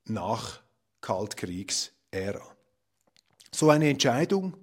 Nach-Kaltkriegsära. 0.06 2.53
So 3.54 3.70
eine 3.70 3.88
Entscheidung, 3.88 4.58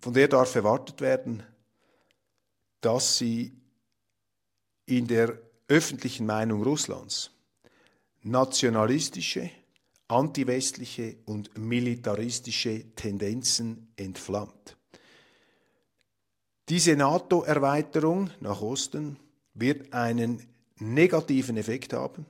von 0.00 0.12
der 0.12 0.28
darf 0.28 0.54
erwartet 0.54 1.00
werden, 1.00 1.42
dass 2.82 3.16
sie 3.16 3.52
in 4.84 5.06
der 5.06 5.38
öffentlichen 5.68 6.26
Meinung 6.26 6.62
Russlands 6.62 7.30
nationalistische, 8.22 9.50
antiwestliche 10.08 11.16
und 11.24 11.56
militaristische 11.56 12.94
Tendenzen 12.94 13.92
entflammt. 13.96 14.76
Diese 16.68 16.96
NATO-Erweiterung 16.96 18.30
nach 18.40 18.60
Osten 18.60 19.16
wird 19.54 19.92
einen 19.94 20.46
negativen 20.78 21.56
Effekt 21.56 21.94
haben 21.94 22.26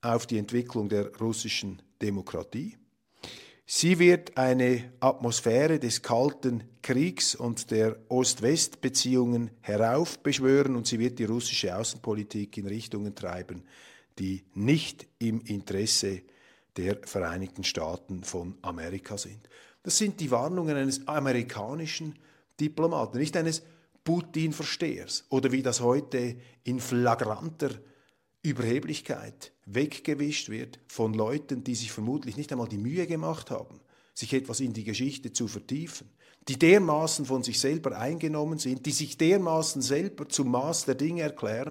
auf 0.00 0.26
die 0.26 0.38
Entwicklung 0.38 0.88
der 0.88 1.14
russischen 1.16 1.82
Demokratie. 2.00 2.78
Sie 3.66 3.98
wird 3.98 4.36
eine 4.36 4.92
Atmosphäre 5.00 5.78
des 5.78 6.02
Kalten 6.02 6.64
Kriegs 6.82 7.34
und 7.34 7.70
der 7.70 7.96
Ost-West-Beziehungen 8.10 9.50
heraufbeschwören 9.62 10.76
und 10.76 10.86
sie 10.86 10.98
wird 10.98 11.18
die 11.18 11.24
russische 11.24 11.74
Außenpolitik 11.74 12.58
in 12.58 12.66
Richtungen 12.66 13.14
treiben, 13.14 13.64
die 14.18 14.44
nicht 14.52 15.06
im 15.18 15.40
Interesse 15.40 16.20
der 16.76 16.98
Vereinigten 17.04 17.64
Staaten 17.64 18.22
von 18.22 18.58
Amerika 18.60 19.16
sind. 19.16 19.48
Das 19.82 19.96
sind 19.96 20.20
die 20.20 20.30
Warnungen 20.30 20.76
eines 20.76 21.08
amerikanischen 21.08 22.18
Diplomaten, 22.60 23.16
nicht 23.16 23.34
eines 23.34 23.62
Putin-Verstehers 24.04 25.24
oder 25.30 25.52
wie 25.52 25.62
das 25.62 25.80
heute 25.80 26.36
in 26.64 26.80
flagranter 26.80 27.70
Überheblichkeit 28.44 29.52
weggewischt 29.64 30.50
wird 30.50 30.78
von 30.86 31.14
Leuten, 31.14 31.64
die 31.64 31.74
sich 31.74 31.90
vermutlich 31.90 32.36
nicht 32.36 32.52
einmal 32.52 32.68
die 32.68 32.78
Mühe 32.78 33.06
gemacht 33.06 33.50
haben, 33.50 33.80
sich 34.12 34.34
etwas 34.34 34.60
in 34.60 34.74
die 34.74 34.84
Geschichte 34.84 35.32
zu 35.32 35.48
vertiefen, 35.48 36.10
die 36.46 36.58
dermaßen 36.58 37.24
von 37.24 37.42
sich 37.42 37.58
selber 37.58 37.98
eingenommen 37.98 38.58
sind, 38.58 38.84
die 38.84 38.92
sich 38.92 39.16
dermaßen 39.16 39.80
selber 39.80 40.28
zum 40.28 40.50
Maß 40.50 40.84
der 40.84 40.94
Dinge 40.94 41.22
erklären. 41.22 41.70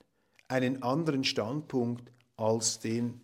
einen 0.51 0.83
anderen 0.83 1.23
Standpunkt 1.23 2.11
als 2.35 2.79
den 2.79 3.21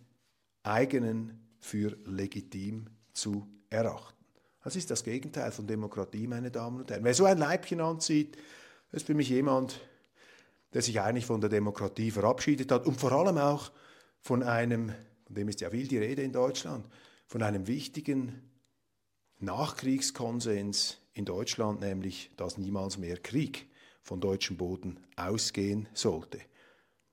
eigenen 0.62 1.46
für 1.60 1.96
legitim 2.04 2.86
zu 3.12 3.46
erachten. 3.70 4.24
Das 4.64 4.76
ist 4.76 4.90
das 4.90 5.04
Gegenteil 5.04 5.50
von 5.52 5.66
Demokratie, 5.66 6.26
meine 6.26 6.50
Damen 6.50 6.80
und 6.80 6.90
Herren. 6.90 7.04
Wer 7.04 7.14
so 7.14 7.24
ein 7.24 7.38
Leibchen 7.38 7.80
anzieht, 7.80 8.36
ist 8.92 9.06
für 9.06 9.14
mich 9.14 9.28
jemand, 9.28 9.80
der 10.72 10.82
sich 10.82 11.00
eigentlich 11.00 11.26
von 11.26 11.40
der 11.40 11.50
Demokratie 11.50 12.10
verabschiedet 12.10 12.70
hat 12.72 12.86
und 12.86 12.98
vor 12.98 13.12
allem 13.12 13.38
auch 13.38 13.72
von 14.20 14.42
einem, 14.42 14.92
von 15.24 15.34
dem 15.34 15.48
ist 15.48 15.60
ja 15.60 15.70
viel 15.70 15.86
die 15.86 15.98
Rede 15.98 16.22
in 16.22 16.32
Deutschland, 16.32 16.86
von 17.26 17.42
einem 17.42 17.66
wichtigen 17.66 18.42
Nachkriegskonsens 19.38 20.98
in 21.12 21.24
Deutschland, 21.24 21.80
nämlich, 21.80 22.30
dass 22.36 22.58
niemals 22.58 22.98
mehr 22.98 23.18
Krieg 23.18 23.68
von 24.02 24.20
deutschem 24.20 24.56
Boden 24.56 25.00
ausgehen 25.16 25.88
sollte. 25.92 26.40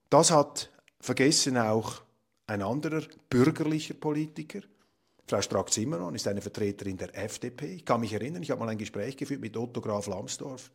Das 0.09 0.31
hat 0.31 0.71
vergessen 0.99 1.57
auch 1.57 2.01
ein 2.47 2.61
anderer 2.61 3.03
bürgerlicher 3.29 3.95
Politiker. 3.95 4.61
Frau 5.27 5.41
Strack-Zimmermann 5.41 6.13
ist 6.13 6.27
eine 6.27 6.41
Vertreterin 6.41 6.97
der 6.97 7.17
FDP. 7.17 7.75
Ich 7.75 7.85
kann 7.85 8.01
mich 8.01 8.13
erinnern, 8.13 8.43
ich 8.43 8.51
habe 8.51 8.59
mal 8.59 8.69
ein 8.69 8.77
Gespräch 8.77 9.17
geführt 9.17 9.41
mit 9.41 9.57
Otto 9.57 9.81
Graf 9.81 10.05
Lambsdorff. 10.05 10.71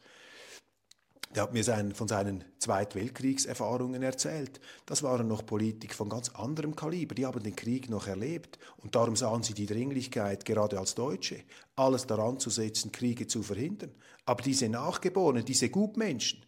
Der 1.33 1.45
hat 1.45 1.53
mir 1.53 1.63
sein, 1.63 1.95
von 1.95 2.09
seinen 2.09 2.45
Zweitweltkriegserfahrungen 2.59 4.03
erzählt. 4.03 4.61
Das 4.85 5.05
waren 5.05 5.29
noch 5.29 5.47
Politik 5.47 5.95
von 5.95 6.09
ganz 6.09 6.31
anderem 6.31 6.75
Kaliber. 6.75 7.15
Die 7.15 7.25
haben 7.25 7.41
den 7.41 7.55
Krieg 7.55 7.89
noch 7.89 8.09
erlebt. 8.09 8.59
Und 8.79 8.97
darum 8.97 9.15
sahen 9.15 9.45
sie 9.45 9.55
die 9.55 9.67
Dringlichkeit, 9.67 10.45
gerade 10.45 10.81
als 10.81 10.97
Deutsche, 10.97 11.45
alles 11.77 12.09
daran 12.09 12.41
zu 12.41 12.51
setzen, 12.51 12.91
Kriege 12.91 13.29
zu 13.29 13.45
verhindern. 13.45 13.93
Aber 14.25 14.43
diese 14.43 14.69
Nachgeborenen, 14.69 15.45
diese 15.45 15.71
Gutmenschen, 15.71 16.45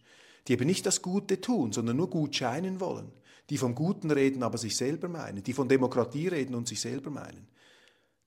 die 0.47 0.53
eben 0.53 0.65
nicht 0.65 0.85
das 0.85 1.01
Gute 1.01 1.39
tun, 1.39 1.71
sondern 1.71 1.97
nur 1.97 2.09
gut 2.09 2.35
scheinen 2.35 2.79
wollen, 2.79 3.11
die 3.49 3.57
vom 3.57 3.75
Guten 3.75 4.11
reden, 4.11 4.43
aber 4.43 4.57
sich 4.57 4.75
selber 4.75 5.07
meinen, 5.07 5.43
die 5.43 5.53
von 5.53 5.69
Demokratie 5.69 6.27
reden 6.27 6.55
und 6.55 6.67
sich 6.67 6.81
selber 6.81 7.09
meinen, 7.09 7.47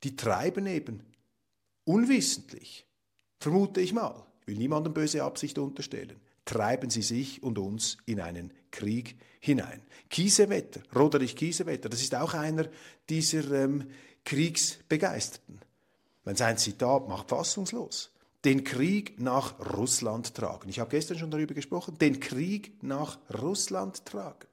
die 0.03 0.17
treiben 0.17 0.67
eben 0.67 1.03
unwissentlich, 1.85 2.87
vermute 3.39 3.81
ich 3.81 3.93
mal, 3.93 4.27
ich 4.41 4.47
will 4.47 4.57
niemandem 4.57 4.95
böse 4.95 5.23
Absicht 5.25 5.59
unterstellen, 5.59 6.21
treiben 6.45 6.91
sie 6.91 7.03
sich 7.03 7.43
und 7.43 7.59
uns 7.59 7.99
in 8.07 8.21
einen 8.21 8.53
Krieg 8.71 9.17
hinein. 9.41 9.83
Kiesewetter, 10.09 10.81
Roderich 10.95 11.37
Kiesewetter, 11.37 11.89
das 11.89 12.03
ist 12.03 12.15
auch 12.15 12.35
einer 12.35 12.69
dieser 13.09 13.51
ähm, 13.53 13.89
Kriegsbegeisterten. 14.25 15.61
Sein 16.25 16.59
Zitat 16.59 17.09
macht 17.09 17.29
fassungslos 17.29 18.16
den 18.47 18.63
Krieg 18.63 19.19
nach 19.19 19.59
Russland 19.77 20.35
tragen. 20.35 20.69
Ich 20.69 20.79
habe 20.79 20.91
gestern 20.91 21.19
schon 21.19 21.33
darüber 21.33 21.53
gesprochen, 21.53 21.99
den 21.99 22.21
Krieg 22.21 22.81
nach 22.81 23.19
Russland 23.43 24.07
tragen. 24.07 24.47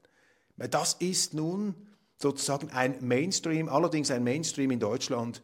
Das 0.56 0.94
ist 0.94 1.32
nun 1.32 1.76
sozusagen 2.20 2.70
ein 2.70 2.96
Mainstream, 3.02 3.68
allerdings 3.68 4.10
ein 4.10 4.24
Mainstream 4.24 4.72
in 4.72 4.80
Deutschland, 4.80 5.42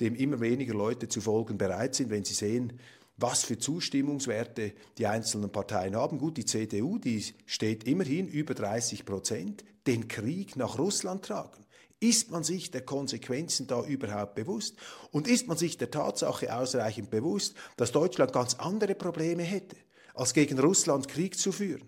dem 0.00 0.14
immer 0.14 0.40
weniger 0.40 0.72
Leute 0.72 1.08
zu 1.08 1.20
folgen 1.20 1.58
bereit 1.58 1.94
sind, 1.94 2.08
wenn 2.08 2.24
sie 2.24 2.32
sehen, 2.32 2.80
was 3.18 3.44
für 3.44 3.58
Zustimmungswerte 3.58 4.72
die 4.96 5.06
einzelnen 5.06 5.52
Parteien 5.52 5.94
haben. 5.94 6.16
Gut, 6.16 6.38
die 6.38 6.46
CDU, 6.46 6.96
die 6.96 7.22
steht 7.44 7.84
immerhin 7.84 8.28
über 8.28 8.54
30 8.54 9.04
Prozent, 9.04 9.62
den 9.86 10.08
Krieg 10.08 10.56
nach 10.56 10.78
Russland 10.78 11.26
tragen. 11.26 11.66
Ist 12.00 12.30
man 12.30 12.42
sich 12.42 12.70
der 12.70 12.80
Konsequenzen 12.80 13.66
da 13.66 13.84
überhaupt 13.84 14.34
bewusst? 14.34 14.74
Und 15.10 15.28
ist 15.28 15.48
man 15.48 15.58
sich 15.58 15.76
der 15.76 15.90
Tatsache 15.90 16.54
ausreichend 16.54 17.10
bewusst, 17.10 17.54
dass 17.76 17.92
Deutschland 17.92 18.32
ganz 18.32 18.54
andere 18.54 18.94
Probleme 18.94 19.42
hätte, 19.42 19.76
als 20.14 20.32
gegen 20.32 20.58
Russland 20.58 21.08
Krieg 21.08 21.38
zu 21.38 21.52
führen? 21.52 21.86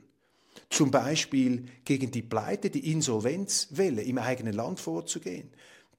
Zum 0.69 0.91
Beispiel 0.91 1.65
gegen 1.85 2.11
die 2.11 2.23
Pleite, 2.23 2.69
die 2.69 2.93
Insolvenzwelle 2.93 4.03
im 4.03 4.19
eigenen 4.19 4.53
Land 4.53 4.81
vorzugehen. 4.81 5.51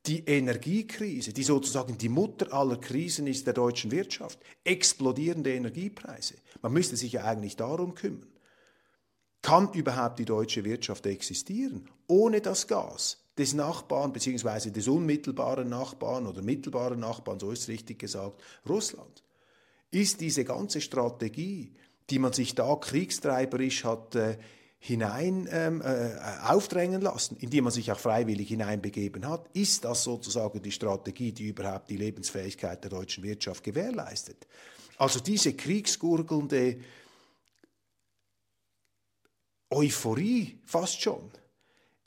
Die 0.05 0.25
Energiekrise, 0.25 1.33
die 1.33 1.43
sozusagen 1.43 1.97
die 1.97 2.09
Mutter 2.09 2.53
aller 2.53 2.77
Krisen 2.77 3.25
ist 3.25 3.47
der 3.47 3.53
deutschen 3.53 3.89
Wirtschaft. 3.89 4.37
Explodierende 4.63 5.53
Energiepreise. 5.53 6.35
Man 6.61 6.73
müsste 6.73 6.97
sich 6.97 7.13
ja 7.13 7.23
eigentlich 7.23 7.55
darum 7.55 7.95
kümmern. 7.95 8.27
Kann 9.41 9.73
überhaupt 9.73 10.19
die 10.19 10.25
deutsche 10.25 10.63
Wirtschaft 10.65 11.05
existieren 11.05 11.89
ohne 12.07 12.41
das 12.41 12.67
Gas, 12.67 13.22
des 13.37 13.53
Nachbarn 13.53 14.13
beziehungsweise 14.13 14.71
des 14.71 14.87
unmittelbaren 14.87 15.69
Nachbarn 15.69 16.27
oder 16.27 16.41
mittelbaren 16.41 16.99
Nachbarn, 16.99 17.39
so 17.39 17.51
ist 17.51 17.61
es 17.61 17.67
richtig 17.67 17.99
gesagt, 17.99 18.41
Russland, 18.67 19.23
ist 19.91 20.21
diese 20.21 20.43
ganze 20.43 20.81
Strategie, 20.81 21.73
die 22.09 22.19
man 22.19 22.33
sich 22.33 22.55
da 22.55 22.75
kriegstreiberisch 22.75 23.83
hat 23.85 24.15
äh, 24.15 24.37
hinein 24.79 25.47
ähm, 25.49 25.81
äh, 25.81 26.11
aufdrängen 26.45 27.01
lassen, 27.01 27.37
in 27.37 27.49
die 27.49 27.61
man 27.61 27.71
sich 27.71 27.89
auch 27.91 27.99
freiwillig 27.99 28.49
hineinbegeben 28.49 29.27
hat, 29.27 29.49
ist 29.53 29.85
das 29.85 30.03
sozusagen 30.03 30.61
die 30.61 30.73
Strategie, 30.73 31.31
die 31.31 31.47
überhaupt 31.47 31.89
die 31.89 31.95
Lebensfähigkeit 31.95 32.83
der 32.83 32.91
deutschen 32.91 33.23
Wirtschaft 33.23 33.63
gewährleistet. 33.63 34.45
Also 34.97 35.21
diese 35.21 35.53
kriegsgurgelnde 35.53 36.79
Euphorie 39.69 40.59
fast 40.65 41.01
schon, 41.01 41.31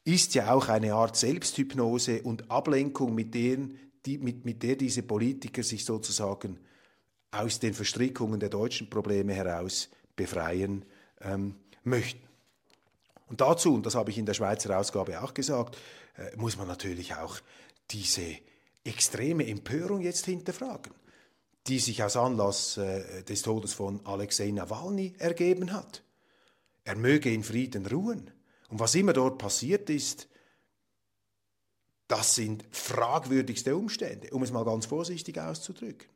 ist 0.07 0.35
ja 0.37 0.55
auch 0.55 0.69
eine 0.69 0.95
Art 0.95 1.17
Selbsthypnose 1.17 2.23
und 2.23 2.49
Ablenkung, 2.49 3.15
mit, 3.15 3.35
deren, 3.35 3.77
die, 4.07 4.19
mit, 4.19 4.45
mit 4.45 4.63
der 4.63 4.77
diese 4.77 5.03
Politiker 5.03 5.65
sich 5.65 5.85
sozusagen 5.85 6.61
aus 7.33 7.59
den 7.59 7.75
Verstrickungen 7.75 8.39
der 8.39 8.49
deutschen 8.49 8.89
Probleme 8.89 9.35
heraus 9.35 9.89
befreien 10.15 10.85
ähm, 11.21 11.57
möchten. 11.83 12.25
Und 13.27 13.41
dazu, 13.41 13.75
und 13.75 13.85
das 13.85 13.97
habe 13.97 14.11
ich 14.11 14.19
in 14.19 14.27
der 14.27 14.35
Schweizer 14.35 14.79
Ausgabe 14.79 15.21
auch 15.21 15.35
gesagt, 15.35 15.77
äh, 16.17 16.37
muss 16.37 16.57
man 16.57 16.69
natürlich 16.69 17.17
auch 17.17 17.39
diese 17.91 18.37
extreme 18.85 19.45
Empörung 19.49 20.03
jetzt 20.03 20.25
hinterfragen, 20.25 20.95
die 21.67 21.81
sich 21.81 22.05
aus 22.05 22.17
Anlass 22.17 22.77
äh, 22.77 23.25
des 23.25 23.43
Todes 23.43 23.75
von 23.75 24.07
Alexei 24.07 24.53
Nawalny 24.53 25.15
ergeben 25.19 25.73
hat. 25.73 26.05
Er 26.85 26.95
möge 26.95 27.33
in 27.33 27.43
Frieden 27.43 27.87
ruhen. 27.87 28.31
Und 28.69 28.81
was 28.81 28.95
immer 28.95 29.13
dort 29.13 29.39
passiert 29.39 29.91
ist, 29.91 30.29
das 32.09 32.35
sind 32.35 32.65
fragwürdigste 32.71 33.77
Umstände, 33.77 34.31
um 34.31 34.43
es 34.43 34.53
mal 34.53 34.65
ganz 34.65 34.87
vorsichtig 34.87 35.39
auszudrücken. 35.39 36.09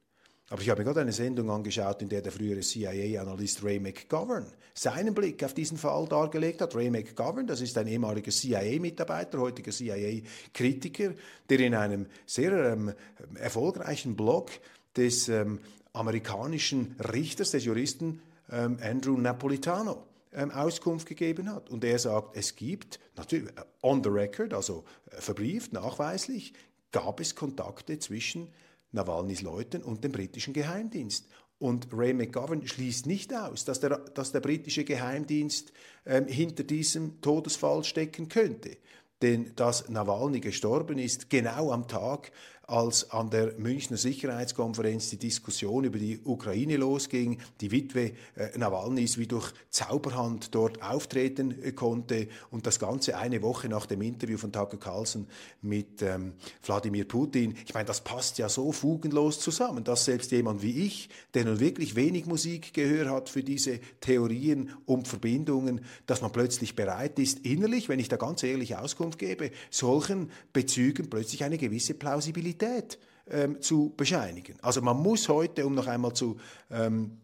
Aber 0.48 0.62
ich 0.62 0.68
habe 0.68 0.80
mir 0.80 0.84
gerade 0.84 1.00
eine 1.00 1.12
Sendung 1.12 1.48
angeschaut, 1.48 2.02
in 2.02 2.08
der 2.08 2.22
der 2.22 2.32
frühere 2.32 2.60
CIA-Analyst 2.60 3.62
Ray 3.62 3.78
McGovern 3.78 4.46
seinen 4.74 5.14
Blick 5.14 5.44
auf 5.44 5.54
diesen 5.54 5.78
Fall 5.78 6.06
dargelegt 6.08 6.60
hat. 6.60 6.74
Ray 6.74 6.90
McGovern, 6.90 7.46
das 7.46 7.60
ist 7.60 7.78
ein 7.78 7.86
ehemaliger 7.86 8.32
CIA-Mitarbeiter, 8.32 9.38
heutiger 9.38 9.70
CIA-Kritiker, 9.70 11.14
der 11.48 11.60
in 11.60 11.74
einem 11.76 12.06
sehr 12.26 12.72
ähm, 12.72 12.92
erfolgreichen 13.36 14.16
Blog 14.16 14.50
des 14.96 15.28
ähm, 15.28 15.60
amerikanischen 15.92 16.96
Richters, 17.12 17.52
des 17.52 17.64
Juristen 17.64 18.20
ähm, 18.50 18.78
Andrew 18.82 19.16
Napolitano 19.16 20.09
ähm, 20.32 20.50
Auskunft 20.50 21.06
gegeben 21.06 21.52
hat. 21.52 21.70
Und 21.70 21.84
er 21.84 21.98
sagt, 21.98 22.36
es 22.36 22.56
gibt, 22.56 23.00
natürlich 23.16 23.48
äh, 23.50 23.62
on 23.82 24.02
the 24.02 24.10
record, 24.10 24.54
also 24.54 24.84
äh, 25.10 25.20
verbrieft, 25.20 25.72
nachweislich, 25.72 26.52
gab 26.92 27.20
es 27.20 27.34
Kontakte 27.34 27.98
zwischen 27.98 28.48
Nawalnys 28.92 29.42
Leuten 29.42 29.82
und 29.82 30.02
dem 30.02 30.12
britischen 30.12 30.52
Geheimdienst. 30.52 31.26
Und 31.58 31.88
Ray 31.92 32.14
McGovern 32.14 32.66
schließt 32.66 33.06
nicht 33.06 33.34
aus, 33.34 33.64
dass 33.64 33.80
der, 33.80 33.98
dass 33.98 34.32
der 34.32 34.40
britische 34.40 34.84
Geheimdienst 34.84 35.72
ähm, 36.06 36.26
hinter 36.26 36.64
diesem 36.64 37.20
Todesfall 37.20 37.84
stecken 37.84 38.28
könnte. 38.28 38.78
Denn 39.20 39.54
dass 39.56 39.88
Nawalny 39.90 40.40
gestorben 40.40 40.98
ist, 40.98 41.28
genau 41.28 41.70
am 41.70 41.86
Tag, 41.86 42.32
als 42.70 43.11
an 43.11 43.30
der 43.30 43.54
Münchner 43.59 43.96
Sicherheitskonferenz 43.96 45.11
die 45.11 45.16
Diskussion 45.16 45.83
über 45.85 45.98
die 45.98 46.20
Ukraine 46.24 46.76
losging, 46.76 47.38
die 47.61 47.72
Witwe 47.72 48.12
äh, 48.37 48.56
Nawalnys 48.56 49.18
wie 49.18 49.26
durch 49.26 49.52
Zauberhand 49.70 50.54
dort 50.54 50.80
auftreten 50.80 51.62
äh, 51.62 51.72
konnte 51.72 52.28
und 52.50 52.66
das 52.66 52.78
Ganze 52.78 53.18
eine 53.18 53.42
Woche 53.42 53.68
nach 53.68 53.87
dem 53.87 54.02
Interview 54.02 54.38
von 54.38 54.52
Tucker 54.52 54.76
Carlson 54.76 55.26
mit 55.62 56.00
ähm, 56.02 56.35
Wladimir 56.62 57.09
Putin. 57.09 57.56
Ich 57.66 57.74
meine, 57.74 57.87
das 57.87 58.02
passt 58.02 58.38
ja 58.38 58.48
so 58.48 58.70
fugenlos 58.70 59.40
zusammen, 59.40 59.83
dass 59.83 60.04
selbst 60.04 60.30
jemand 60.30 60.62
wie 60.62 60.87
ich, 60.87 61.09
der 61.35 61.46
nun 61.46 61.59
wirklich 61.59 61.96
wenig 61.96 62.26
Musikgehör 62.26 63.11
hat 63.11 63.28
für 63.28 63.42
diese 63.42 63.80
Theorien 64.00 64.70
und 64.87 65.09
Verbindungen, 65.09 65.80
dass 66.06 66.22
man 66.22 66.30
plötzlich 66.30 66.76
bereit 66.76 67.18
ist, 67.18 67.40
innerlich, 67.40 67.88
wenn 67.88 67.98
ich 67.98 68.09
da 68.09 68.16
ganz 68.16 68.44
ehrlich 68.44 68.76
Auskunft 68.76 69.18
gebe, 69.18 69.50
solchen 69.70 70.30
Bezügen 70.52 71.11
plötzlich 71.11 71.42
eine 71.42 71.59
gewisse 71.59 71.94
Plausibilität 71.94 72.59
Realität 72.60 72.98
ähm, 73.30 73.60
zu 73.60 73.92
bescheinigen. 73.96 74.58
Also 74.62 74.82
man 74.82 74.98
muss 74.98 75.28
heute, 75.28 75.66
um 75.66 75.74
noch 75.74 75.86
einmal 75.86 76.12
zu 76.14 76.38
ähm, 76.70 77.18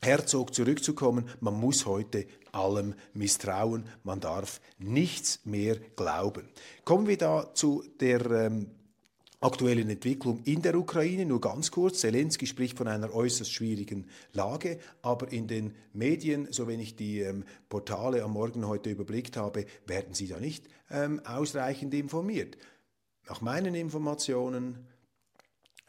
Herzog 0.00 0.54
zurückzukommen, 0.54 1.28
man 1.40 1.54
muss 1.54 1.86
heute 1.86 2.26
allem 2.52 2.94
misstrauen, 3.14 3.88
man 4.04 4.20
darf 4.20 4.60
nichts 4.78 5.40
mehr 5.44 5.76
glauben. 5.96 6.48
Kommen 6.84 7.08
wir 7.08 7.18
da 7.18 7.52
zu 7.52 7.84
der 8.00 8.24
ähm, 8.30 8.70
aktuellen 9.40 9.90
Entwicklung 9.90 10.42
in 10.44 10.62
der 10.62 10.76
Ukraine. 10.76 11.24
Nur 11.24 11.40
ganz 11.40 11.70
kurz, 11.70 12.00
Zelensky 12.00 12.46
spricht 12.46 12.78
von 12.78 12.86
einer 12.86 13.12
äußerst 13.12 13.52
schwierigen 13.52 14.06
Lage, 14.32 14.78
aber 15.02 15.32
in 15.32 15.48
den 15.48 15.74
Medien, 15.92 16.48
so 16.50 16.68
wenn 16.68 16.80
ich 16.80 16.94
die 16.94 17.20
ähm, 17.20 17.44
Portale 17.68 18.22
am 18.22 18.32
Morgen 18.32 18.66
heute 18.66 18.90
überblickt 18.90 19.36
habe, 19.36 19.66
werden 19.86 20.14
sie 20.14 20.28
da 20.28 20.38
nicht 20.38 20.66
ähm, 20.90 21.20
ausreichend 21.24 21.92
informiert. 21.94 22.56
Nach 23.28 23.42
meinen 23.42 23.74
Informationen 23.74 24.86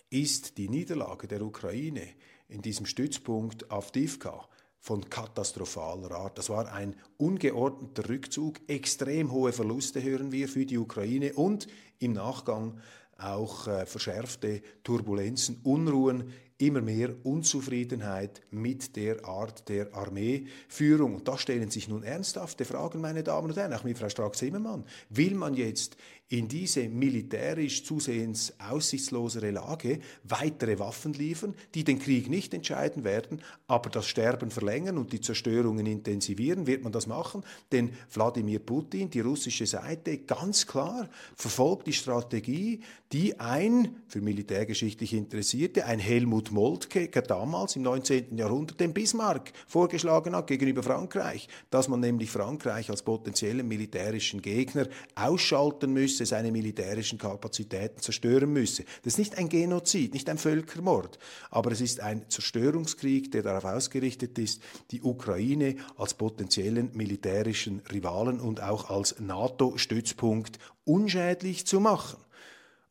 ist 0.10 0.58
die 0.58 0.68
Niederlage 0.68 1.26
der 1.26 1.42
Ukraine 1.42 2.06
in 2.50 2.62
diesem 2.62 2.86
Stützpunkt 2.86 3.72
Avdivka 3.72 4.46
von 4.82 5.10
katastrophaler 5.10 6.12
Art. 6.12 6.38
Das 6.38 6.50
war 6.50 6.70
ein 6.74 6.98
ungeordneter 7.18 8.10
Rückzug, 8.10 8.60
extrem 8.68 9.32
hohe 9.32 9.54
Verluste 9.54 10.04
hören 10.04 10.34
wir 10.34 10.50
für 10.50 10.66
die 10.66 10.78
Ukraine 10.78 11.34
und 11.34 11.68
im 12.00 12.14
Nachgang 12.14 12.82
auch 13.18 13.68
äh, 13.68 13.86
verschärfte 13.86 14.62
Turbulenzen, 14.84 15.60
Unruhen 15.64 16.34
immer 16.58 16.82
mehr 16.82 17.16
Unzufriedenheit 17.24 18.42
mit 18.52 18.96
der 18.98 19.26
Art 19.26 19.70
der 19.70 19.94
Armeeführung. 19.96 21.16
Und 21.16 21.28
da 21.28 21.38
stellen 21.38 21.72
sich 21.72 21.88
nun 21.88 22.04
ernsthafte 22.04 22.66
Fragen, 22.66 23.00
meine 23.00 23.24
Damen 23.24 23.50
und 23.50 23.58
Herren, 23.58 23.74
auch 23.74 23.86
mit 23.86 23.98
Frau 23.98 24.10
Strack-Zimmermann. 24.10 24.86
Will 25.10 25.36
man 25.36 25.54
jetzt 25.54 25.96
in 26.30 26.48
diese 26.48 26.88
militärisch 26.88 27.84
zusehends 27.84 28.54
aussichtslosere 28.60 29.50
Lage 29.50 30.00
weitere 30.24 30.78
Waffen 30.78 31.14
liefern, 31.14 31.56
die 31.74 31.84
den 31.84 31.98
Krieg 31.98 32.30
nicht 32.30 32.54
entscheiden 32.54 33.04
werden, 33.04 33.42
aber 33.68 33.90
das 33.90 34.08
Sterben 34.08 34.52
verlängern 34.52 35.00
und 35.00 35.12
die 35.12 35.22
Zerstörungen 35.22 35.88
intensivieren? 35.88 36.68
Wird 36.68 36.84
man 36.84 36.92
das 36.92 37.08
machen? 37.08 37.44
Denn 37.72 37.92
Wladimir 38.14 38.60
Putin, 38.60 39.10
die 39.10 39.22
russische 39.22 39.66
Seite, 39.66 40.20
ganz 40.20 40.68
klar 40.68 41.10
verfolgt 41.36 41.88
die 41.88 41.94
Strategie, 41.94 42.82
die 43.12 43.40
ein, 43.40 43.98
für 44.08 44.22
militärgeschichtlich 44.22 45.14
Interessierte, 45.14 45.86
ein 45.86 45.98
Helmut 45.98 46.52
Moltke 46.52 47.08
damals 47.08 47.76
im 47.76 47.82
19. 47.82 48.38
Jahrhundert 48.38 48.80
den 48.80 48.94
Bismarck 48.94 49.52
vorgeschlagen 49.68 50.36
hat 50.36 50.46
gegenüber 50.46 50.84
Frankreich, 50.84 51.48
dass 51.72 51.88
man 51.88 52.02
nämlich 52.02 52.30
Frankreich 52.30 52.92
als 52.92 53.02
potenziellen 53.02 53.68
militärischen 53.68 54.44
Gegner 54.44 54.88
ausschalten 55.16 55.92
müsse, 55.92 56.19
seine 56.26 56.52
militärischen 56.52 57.18
Kapazitäten 57.18 58.02
zerstören 58.02 58.52
müsse. 58.52 58.84
Das 59.04 59.14
ist 59.14 59.20
nicht 59.20 59.38
ein 59.38 59.50
Genozid, 59.50 60.14
nicht 60.14 60.30
ein 60.30 60.38
Völkermord, 60.38 61.20
aber 61.50 61.72
es 61.72 61.82
ist 61.82 62.00
ein 62.00 62.30
Zerstörungskrieg, 62.30 63.32
der 63.32 63.44
darauf 63.44 63.66
ausgerichtet 63.66 64.38
ist, 64.38 64.62
die 64.92 65.02
Ukraine 65.02 65.76
als 65.98 66.14
potenziellen 66.14 66.92
militärischen 66.94 67.82
Rivalen 67.92 68.40
und 68.40 68.62
auch 68.62 68.90
als 68.90 69.20
NATO-Stützpunkt 69.20 70.60
unschädlich 70.86 71.66
zu 71.66 71.80
machen. 71.80 72.18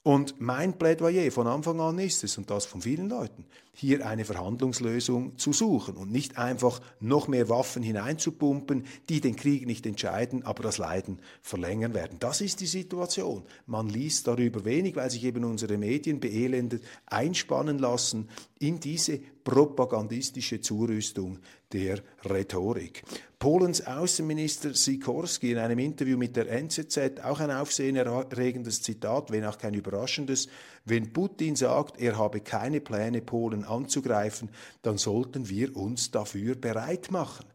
Und 0.05 0.41
mein 0.41 0.79
Plädoyer 0.79 1.31
von 1.31 1.47
Anfang 1.47 1.81
an 1.81 1.99
ist 1.99 2.25
es, 2.25 2.39
und 2.39 2.51
das 2.51 2.65
von 2.65 2.81
vielen 2.81 3.11
Leuten, 3.11 3.45
hier 3.73 4.07
eine 4.07 4.25
Verhandlungslösung 4.25 5.37
zu 5.39 5.53
suchen 5.53 5.97
und 5.97 6.11
nicht 6.11 6.39
einfach 6.39 6.81
noch 7.01 7.29
mehr 7.29 7.49
Waffen 7.49 7.83
hineinzupumpen, 7.83 8.87
die 9.09 9.21
den 9.21 9.37
Krieg 9.37 9.67
nicht 9.67 9.87
entscheiden, 9.87 10.45
aber 10.45 10.63
das 10.63 10.79
Leiden 10.79 11.21
verlängern 11.43 11.95
werden. 11.95 12.19
Das 12.21 12.41
ist 12.41 12.61
die 12.61 12.67
Situation. 12.67 13.45
Man 13.67 13.89
liest 13.89 14.27
darüber 14.27 14.65
wenig, 14.65 14.97
weil 14.97 15.11
sich 15.11 15.25
eben 15.25 15.45
unsere 15.45 15.79
Medien 15.79 16.21
beelendet 16.21 16.83
einspannen 17.07 17.79
lassen 17.79 18.29
in 18.59 18.81
diese 18.81 19.21
propagandistische 19.49 20.61
Zurüstung 20.61 21.39
der 21.73 22.03
Rhetorik. 22.23 23.03
Polens 23.39 23.81
Außenminister 23.87 24.75
Sikorski 24.75 25.53
in 25.53 25.57
einem 25.57 25.79
Interview 25.79 26.19
mit 26.19 26.37
der 26.37 26.51
NZZ, 26.51 27.21
auch 27.25 27.41
ein 27.41 27.51
aufsehenerregendes 27.51 28.83
Zitat, 28.83 29.31
wenn 29.31 29.47
auch 29.47 29.57
kein 29.57 29.73
überraschendes, 29.73 30.49
wenn 30.85 31.15
Putin 31.15 31.57
sagt, 31.57 31.99
er 31.99 32.19
habe 32.19 32.41
keine 32.41 32.83
Pläne, 32.83 33.23
Polen 33.23 33.65
anzugreifen, 33.65 34.51
dann 34.83 34.99
sollten 34.99 35.49
wir 35.49 35.75
uns 35.75 36.11
dafür 36.11 36.55
bereit 36.55 37.11
machen. 37.11 37.47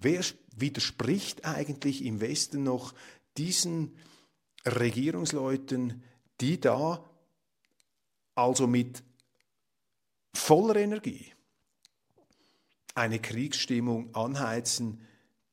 Wer 0.00 0.24
widerspricht 0.56 1.44
eigentlich 1.44 2.04
im 2.04 2.20
Westen 2.20 2.64
noch 2.64 2.92
diesen 3.36 3.94
Regierungsleuten, 4.66 6.02
die 6.40 6.60
da 6.60 7.08
also 8.34 8.66
mit 8.66 9.04
voller 10.34 10.74
Energie 10.74 11.35
eine 12.96 13.18
Kriegsstimmung 13.18 14.14
anheizen, 14.14 15.00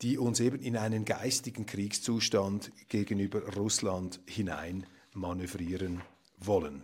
die 0.02 0.18
uns 0.18 0.40
eben 0.40 0.60
in 0.60 0.78
einen 0.78 1.06
geistigen 1.06 1.66
Kriegszustand 1.66 2.72
gegenüber 2.90 3.56
Russland 3.56 4.20
hinein 4.26 4.86
manövrieren 5.14 6.02
wollen. 6.38 6.84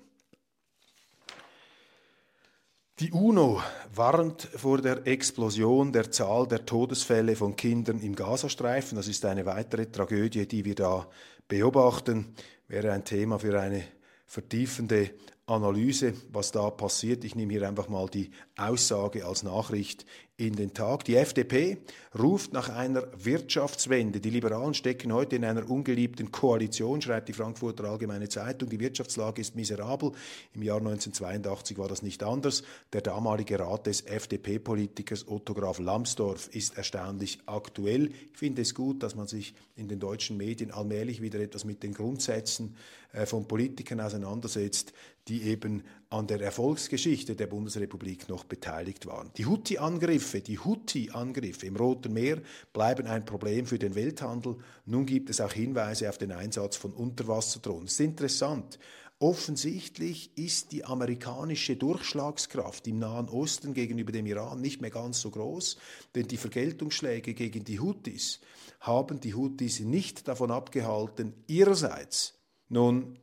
Die 2.99 3.11
UNO 3.11 3.61
warnt 3.95 4.41
vor 4.41 4.81
der 4.81 5.07
Explosion 5.07 5.93
der 5.93 6.11
Zahl 6.11 6.47
der 6.47 6.65
Todesfälle 6.65 7.37
von 7.37 7.55
Kindern 7.55 8.01
im 8.01 8.13
Gazastreifen. 8.13 8.97
Das 8.97 9.07
ist 9.07 9.23
eine 9.23 9.45
weitere 9.45 9.89
Tragödie, 9.89 10.45
die 10.45 10.65
wir 10.65 10.75
da 10.75 11.07
beobachten. 11.47 12.35
Wäre 12.67 12.91
ein 12.91 13.05
Thema 13.05 13.39
für 13.39 13.57
eine 13.57 13.85
vertiefende 14.25 15.11
Analyse, 15.49 16.13
was 16.31 16.51
da 16.51 16.69
passiert. 16.69 17.23
Ich 17.23 17.35
nehme 17.35 17.53
hier 17.53 17.67
einfach 17.67 17.89
mal 17.89 18.07
die 18.07 18.31
Aussage 18.57 19.25
als 19.25 19.43
Nachricht 19.43 20.05
in 20.39 20.55
den 20.55 20.73
Tag. 20.73 21.03
Die 21.03 21.17
FDP 21.17 21.79
ruft 22.17 22.53
nach 22.53 22.69
einer 22.69 23.03
Wirtschaftswende. 23.17 24.21
Die 24.21 24.29
Liberalen 24.29 24.73
stecken 24.73 25.11
heute 25.11 25.35
in 25.35 25.43
einer 25.43 25.69
ungeliebten 25.69 26.31
Koalition, 26.31 27.01
schreibt 27.01 27.27
die 27.27 27.33
Frankfurter 27.33 27.83
Allgemeine 27.83 28.29
Zeitung. 28.29 28.69
Die 28.69 28.79
Wirtschaftslage 28.79 29.41
ist 29.41 29.55
miserabel. 29.55 30.13
Im 30.53 30.61
Jahr 30.61 30.77
1982 30.77 31.77
war 31.77 31.89
das 31.89 32.03
nicht 32.03 32.23
anders. 32.23 32.63
Der 32.93 33.01
damalige 33.01 33.59
Rat 33.59 33.87
des 33.87 34.01
FDP-Politikers 34.01 35.27
Otto 35.27 35.53
Graf 35.53 35.79
Lambsdorff 35.79 36.47
ist 36.53 36.77
erstaunlich 36.77 37.39
aktuell. 37.45 38.09
Ich 38.31 38.37
finde 38.37 38.61
es 38.61 38.73
gut, 38.73 39.03
dass 39.03 39.15
man 39.15 39.27
sich 39.27 39.53
in 39.75 39.89
den 39.89 39.99
deutschen 39.99 40.37
Medien 40.37 40.71
allmählich 40.71 41.21
wieder 41.21 41.39
etwas 41.39 41.65
mit 41.65 41.83
den 41.83 41.93
Grundsätzen 41.93 42.77
äh, 43.11 43.25
von 43.25 43.47
Politikern 43.47 43.99
auseinandersetzt, 43.99 44.93
die 45.29 45.43
eben 45.43 45.83
an 46.09 46.25
der 46.25 46.41
Erfolgsgeschichte 46.41 47.35
der 47.35 47.47
Bundesrepublik 47.47 48.27
noch 48.27 48.43
beteiligt 48.43 49.05
waren. 49.05 49.31
Die 49.37 49.45
Houthi-Angriffe, 49.45 50.41
die 50.41 50.57
Houthi-Angriffe 50.57 51.67
im 51.67 51.75
Roten 51.75 52.13
Meer 52.13 52.41
bleiben 52.73 53.05
ein 53.05 53.25
Problem 53.25 53.67
für 53.67 53.77
den 53.77 53.93
Welthandel. 53.93 54.57
Nun 54.85 55.05
gibt 55.05 55.29
es 55.29 55.39
auch 55.39 55.53
Hinweise 55.53 56.09
auf 56.09 56.17
den 56.17 56.31
Einsatz 56.31 56.75
von 56.75 56.93
Unterwasserdrohnen. 56.93 57.85
Es 57.85 57.93
ist 57.93 57.99
interessant. 57.99 58.79
Offensichtlich 59.19 60.31
ist 60.37 60.71
die 60.71 60.85
amerikanische 60.85 61.75
Durchschlagskraft 61.75 62.87
im 62.87 62.99
Nahen 62.99 63.27
Osten 63.27 63.73
gegenüber 63.73 64.13
dem 64.13 64.25
Iran 64.25 64.61
nicht 64.61 64.81
mehr 64.81 64.91
ganz 64.91 65.19
so 65.19 65.29
groß, 65.29 65.77
denn 66.15 66.27
die 66.27 66.37
Vergeltungsschläge 66.37 67.33
gegen 67.33 67.65
die 67.65 67.79
Houthis 67.79 68.39
haben 68.79 69.19
die 69.19 69.35
Houthis 69.35 69.81
nicht 69.81 70.27
davon 70.27 70.51
abgehalten, 70.51 71.33
ihrerseits 71.47 72.39
nun 72.69 73.19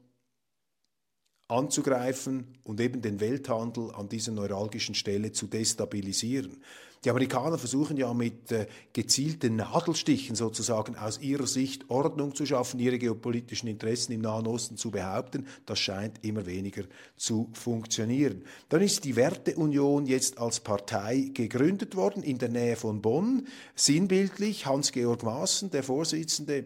anzugreifen 1.49 2.47
und 2.65 2.81
eben 2.81 3.03
den 3.03 3.21
Welthandel 3.21 3.91
an 3.93 4.09
dieser 4.09 4.33
neuralgischen 4.33 4.95
Stelle 4.95 5.33
zu 5.33 5.47
destabilisieren. 5.47 6.61
Die 7.05 7.11
Amerikaner 7.11 7.57
versuchen 7.57 7.97
ja 7.97 8.13
mit 8.15 8.51
äh, 8.51 8.67
gezielten 8.93 9.55
Nadelstichen 9.57 10.35
sozusagen 10.35 10.97
aus 10.97 11.21
ihrer 11.21 11.47
Sicht 11.47 11.89
Ordnung 11.89 12.35
zu 12.35 12.47
schaffen, 12.47 12.81
ihre 12.81 12.99
geopolitischen 12.99 13.69
Interessen 13.69 14.13
im 14.13 14.23
Nahen 14.23 14.49
Osten 14.49 14.77
zu 14.77 14.91
behaupten. 14.91 15.47
Das 15.67 15.79
scheint 15.79 16.25
immer 16.25 16.47
weniger 16.47 16.83
zu 17.17 17.49
funktionieren. 17.53 18.43
Dann 18.71 18.83
ist 18.83 19.05
die 19.05 19.15
Werteunion 19.15 20.07
jetzt 20.07 20.39
als 20.39 20.59
Partei 20.59 21.31
gegründet 21.33 21.95
worden 21.95 22.25
in 22.25 22.39
der 22.39 22.49
Nähe 22.49 22.75
von 22.75 23.03
Bonn. 23.03 23.47
Sinnbildlich 23.77 24.67
Hans-Georg 24.67 25.23
Maaßen, 25.23 25.71
der 25.71 25.85
Vorsitzende 25.85 26.65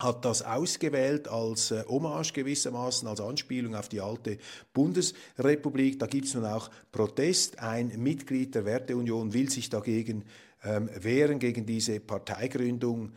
hat 0.00 0.24
das 0.24 0.42
ausgewählt 0.42 1.26
als 1.26 1.72
äh, 1.72 1.84
Hommage 1.88 2.32
gewissermaßen, 2.32 3.08
als 3.08 3.20
Anspielung 3.20 3.74
auf 3.74 3.88
die 3.88 4.00
alte 4.00 4.38
Bundesrepublik. 4.72 5.98
Da 5.98 6.06
gibt 6.06 6.26
es 6.26 6.34
nun 6.34 6.44
auch 6.44 6.70
Protest. 6.92 7.58
Ein 7.58 7.88
Mitglied 8.00 8.54
der 8.54 8.64
Werteunion 8.64 9.32
will 9.32 9.50
sich 9.50 9.70
dagegen 9.70 10.24
ähm, 10.64 10.88
wehren 11.00 11.38
gegen 11.38 11.66
diese 11.66 12.00
Parteigründung, 12.00 13.12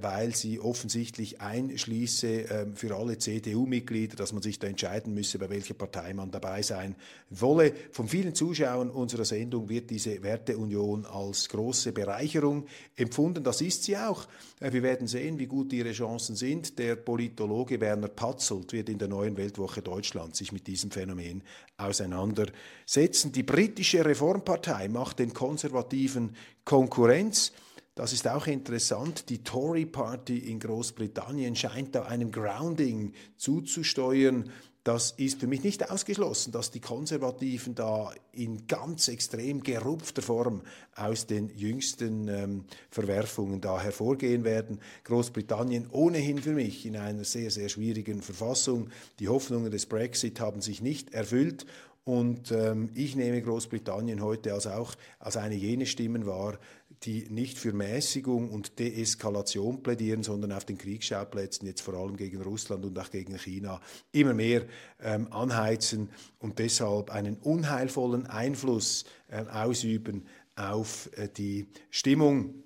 weil 0.00 0.34
sie 0.34 0.58
offensichtlich 0.58 1.40
einschließe 1.40 2.50
äh, 2.50 2.66
für 2.74 2.96
alle 2.96 3.18
CDU-Mitglieder, 3.18 4.16
dass 4.16 4.32
man 4.32 4.42
sich 4.42 4.58
da 4.58 4.66
entscheiden 4.66 5.14
müsse, 5.14 5.38
bei 5.38 5.48
welcher 5.48 5.74
Partei 5.74 6.12
man 6.12 6.32
dabei 6.32 6.62
sein 6.62 6.96
wolle. 7.30 7.72
Von 7.92 8.08
vielen 8.08 8.34
Zuschauern 8.34 8.90
unserer 8.90 9.24
Sendung 9.24 9.68
wird 9.68 9.90
diese 9.90 10.22
Werteunion 10.24 11.06
als 11.06 11.48
große 11.48 11.92
Bereicherung 11.92 12.66
empfunden. 12.96 13.44
Das 13.44 13.60
ist 13.60 13.84
sie 13.84 13.96
auch. 13.96 14.26
Äh, 14.58 14.72
wir 14.72 14.82
werden 14.82 15.06
sehen, 15.06 15.38
wie 15.38 15.46
gut 15.46 15.72
ihre 15.72 15.92
Chancen 15.92 16.34
sind. 16.34 16.76
Der 16.78 16.96
Politologe 16.96 17.80
Werner 17.80 18.08
Patzelt 18.08 18.72
wird 18.72 18.88
in 18.88 18.98
der 18.98 19.08
neuen 19.08 19.36
Weltwoche 19.36 19.82
Deutschland 19.82 20.34
sich 20.34 20.50
mit 20.50 20.66
diesem 20.66 20.90
Phänomen 20.90 21.44
auseinandersetzen. 21.76 23.30
Die 23.32 23.44
britische 23.44 24.04
Reformpartei 24.04 24.88
macht 24.88 25.20
den 25.20 25.32
Konservativen 25.32 26.34
Konkurrenz. 26.64 27.52
Das 28.00 28.14
ist 28.14 28.26
auch 28.26 28.46
interessant. 28.46 29.28
Die 29.28 29.44
Tory 29.44 29.84
Party 29.84 30.38
in 30.38 30.58
Großbritannien 30.58 31.54
scheint 31.54 31.94
da 31.94 32.04
einem 32.04 32.32
Grounding 32.32 33.12
zuzusteuern. 33.36 34.50
Das 34.84 35.10
ist 35.10 35.40
für 35.40 35.46
mich 35.46 35.62
nicht 35.64 35.90
ausgeschlossen, 35.90 36.50
dass 36.50 36.70
die 36.70 36.80
Konservativen 36.80 37.74
da 37.74 38.10
in 38.32 38.66
ganz 38.66 39.08
extrem 39.08 39.62
gerupfter 39.62 40.22
Form 40.22 40.62
aus 40.96 41.26
den 41.26 41.50
jüngsten 41.54 42.28
ähm, 42.28 42.64
Verwerfungen 42.88 43.60
da 43.60 43.78
hervorgehen 43.78 44.44
werden. 44.44 44.80
Großbritannien 45.04 45.90
ohnehin 45.90 46.38
für 46.38 46.54
mich 46.54 46.86
in 46.86 46.96
einer 46.96 47.24
sehr, 47.24 47.50
sehr 47.50 47.68
schwierigen 47.68 48.22
Verfassung. 48.22 48.88
Die 49.18 49.28
Hoffnungen 49.28 49.70
des 49.70 49.84
Brexit 49.84 50.40
haben 50.40 50.62
sich 50.62 50.80
nicht 50.80 51.12
erfüllt 51.12 51.66
und 52.04 52.50
ähm, 52.50 52.88
ich 52.94 53.14
nehme 53.14 53.42
Großbritannien 53.42 54.22
heute 54.22 54.54
als 54.54 54.66
auch 54.66 54.94
als 55.18 55.36
eine 55.36 55.54
jene 55.54 55.84
Stimmen 55.84 56.26
wahr, 56.26 56.58
die 57.04 57.26
nicht 57.30 57.58
für 57.58 57.72
Mäßigung 57.72 58.50
und 58.50 58.78
Deeskalation 58.78 59.82
plädieren, 59.82 60.22
sondern 60.22 60.52
auf 60.52 60.64
den 60.64 60.76
Kriegsschauplätzen, 60.76 61.66
jetzt 61.66 61.80
vor 61.80 61.94
allem 61.94 62.16
gegen 62.16 62.42
Russland 62.42 62.84
und 62.84 62.98
auch 62.98 63.10
gegen 63.10 63.38
China, 63.38 63.80
immer 64.12 64.34
mehr 64.34 64.66
ähm, 65.00 65.32
anheizen 65.32 66.10
und 66.38 66.58
deshalb 66.58 67.10
einen 67.10 67.36
unheilvollen 67.36 68.26
Einfluss 68.26 69.04
äh, 69.28 69.44
ausüben 69.46 70.26
auf 70.56 71.08
äh, 71.16 71.28
die 71.28 71.68
Stimmung. 71.88 72.62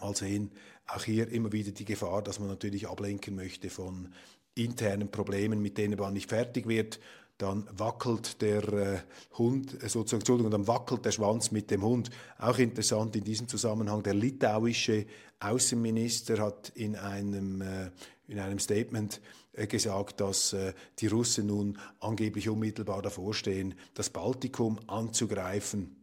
Mal 0.00 0.16
sehen, 0.16 0.50
auch 0.88 1.04
hier 1.04 1.28
immer 1.28 1.52
wieder 1.52 1.70
die 1.70 1.84
Gefahr, 1.84 2.22
dass 2.22 2.40
man 2.40 2.48
natürlich 2.48 2.88
ablenken 2.88 3.36
möchte 3.36 3.70
von 3.70 4.12
internen 4.56 5.10
Problemen, 5.10 5.62
mit 5.62 5.78
denen 5.78 5.98
man 5.98 6.12
nicht 6.12 6.28
fertig 6.28 6.66
wird 6.66 6.98
dann 7.42 7.66
wackelt 7.72 8.42
der 8.42 8.68
äh, 8.72 8.98
Hund, 9.38 9.82
äh, 9.82 9.88
sozusagen, 9.88 10.20
Entschuldigung, 10.20 10.50
dann 10.50 10.66
wackelt 10.66 11.04
der 11.04 11.12
Schwanz 11.12 11.50
mit 11.50 11.70
dem 11.70 11.82
Hund. 11.82 12.10
Auch 12.38 12.58
interessant 12.58 13.16
in 13.16 13.24
diesem 13.24 13.48
Zusammenhang, 13.48 14.02
der 14.02 14.14
litauische 14.14 15.06
Außenminister 15.40 16.38
hat 16.38 16.70
in 16.74 16.96
einem, 16.96 17.62
äh, 17.62 17.90
in 18.28 18.38
einem 18.38 18.58
Statement 18.58 19.20
äh, 19.52 19.66
gesagt, 19.66 20.20
dass 20.20 20.52
äh, 20.52 20.74
die 20.98 21.06
Russen 21.06 21.46
nun 21.46 21.78
angeblich 21.98 22.48
unmittelbar 22.48 23.02
davor 23.02 23.32
stehen, 23.34 23.74
das 23.94 24.10
Baltikum 24.10 24.78
anzugreifen. 24.86 25.96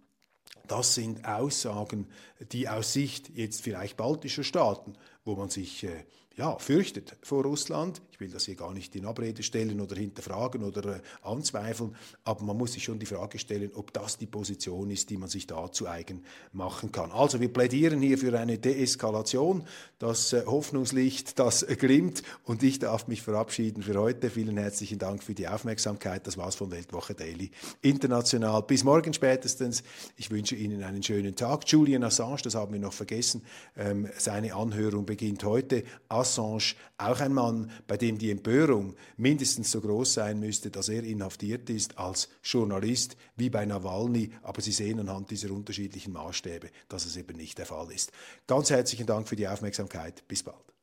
Das 0.67 0.95
sind 0.95 1.26
Aussagen, 1.26 2.08
die 2.52 2.67
aus 2.67 2.93
Sicht 2.93 3.30
jetzt 3.30 3.62
vielleicht 3.62 3.95
baltischer 3.95 4.43
Staaten, 4.43 4.93
wo 5.23 5.36
man 5.36 5.50
sich 5.50 5.84
äh, 5.84 6.04
ja, 6.36 6.58
fürchtet 6.60 7.15
vor 7.21 7.43
Russland. 7.43 8.02
Ich 8.17 8.21
will 8.21 8.32
das 8.32 8.45
hier 8.45 8.56
gar 8.56 8.73
nicht 8.73 8.95
in 8.95 9.06
Abrede 9.06 9.43
stellen 9.43 9.80
oder 9.80 9.95
hinterfragen 9.95 10.63
oder 10.63 10.95
äh, 10.95 10.99
anzweifeln, 11.21 11.95
aber 12.23 12.43
man 12.45 12.58
muss 12.58 12.73
sich 12.73 12.84
schon 12.84 12.97
die 12.97 13.06
Frage 13.06 13.38
stellen, 13.38 13.69
ob 13.75 13.93
das 13.93 14.17
die 14.17 14.25
Position 14.25 14.89
ist, 14.89 15.12
die 15.12 15.17
man 15.17 15.30
sich 15.30 15.45
da 15.45 15.71
zu 15.71 15.88
eigen 15.88 16.23
machen 16.51 16.91
kann. 16.91 17.12
Also 17.12 17.39
wir 17.39 17.53
plädieren 17.53 18.01
hier 18.01 18.17
für 18.17 18.36
eine 18.39 18.58
Deeskalation, 18.58 19.65
das 19.99 20.34
äh, 20.34 20.43
Hoffnungslicht, 20.47 21.38
das 21.38 21.62
äh, 21.62 21.75
glimmt 21.75 22.23
und 22.43 22.63
ich 22.63 22.80
darf 22.80 23.08
mich 23.08 23.21
verabschieden 23.21 23.84
für 23.84 23.93
heute. 23.99 24.32
Vielen 24.32 24.58
herzlichen 24.58 24.97
Dank 24.97 25.21
für 25.21 25.36
die 25.36 25.47
Aufmerksamkeit. 25.47 26.25
Das 26.25 26.38
war's 26.38 26.56
von 26.56 26.71
Weltwoche 26.71 27.13
Daily 27.13 27.51
International. 27.82 28.63
Bis 28.63 28.84
morgen 28.84 29.13
spätestens. 29.13 29.84
Ich 30.15 30.32
wünsche 30.32 30.56
Ihnen 30.56 30.82
einen 30.82 31.03
schönen 31.03 31.36
Tag. 31.36 31.71
Julian 31.71 32.03
Assange, 32.03 32.41
das 32.43 32.56
haben 32.56 32.73
wir 32.73 32.80
noch 32.80 32.93
vergessen, 32.93 33.43
ähm, 33.75 34.10
seine 34.17 34.56
Anhörung 34.56 35.06
beginnt 35.06 35.43
heute. 35.43 35.84
Assange, 36.10 36.73
auch 36.97 37.19
ein 37.19 37.34
Mann, 37.34 37.69
bei 37.86 38.06
dem 38.07 38.17
die 38.17 38.31
Empörung 38.31 38.95
mindestens 39.17 39.71
so 39.71 39.81
groß 39.81 40.13
sein 40.13 40.39
müsste, 40.39 40.71
dass 40.71 40.89
er 40.89 41.03
inhaftiert 41.03 41.69
ist 41.69 41.97
als 41.97 42.29
Journalist 42.43 43.17
wie 43.35 43.49
bei 43.49 43.65
Nawalny. 43.65 44.31
Aber 44.43 44.61
Sie 44.61 44.71
sehen 44.71 44.99
anhand 44.99 45.29
dieser 45.29 45.51
unterschiedlichen 45.51 46.13
Maßstäbe, 46.13 46.69
dass 46.87 47.05
es 47.05 47.17
eben 47.17 47.37
nicht 47.37 47.57
der 47.57 47.65
Fall 47.65 47.91
ist. 47.91 48.11
Ganz 48.47 48.69
herzlichen 48.69 49.05
Dank 49.05 49.27
für 49.27 49.35
die 49.35 49.47
Aufmerksamkeit. 49.47 50.25
Bis 50.27 50.43
bald. 50.43 50.76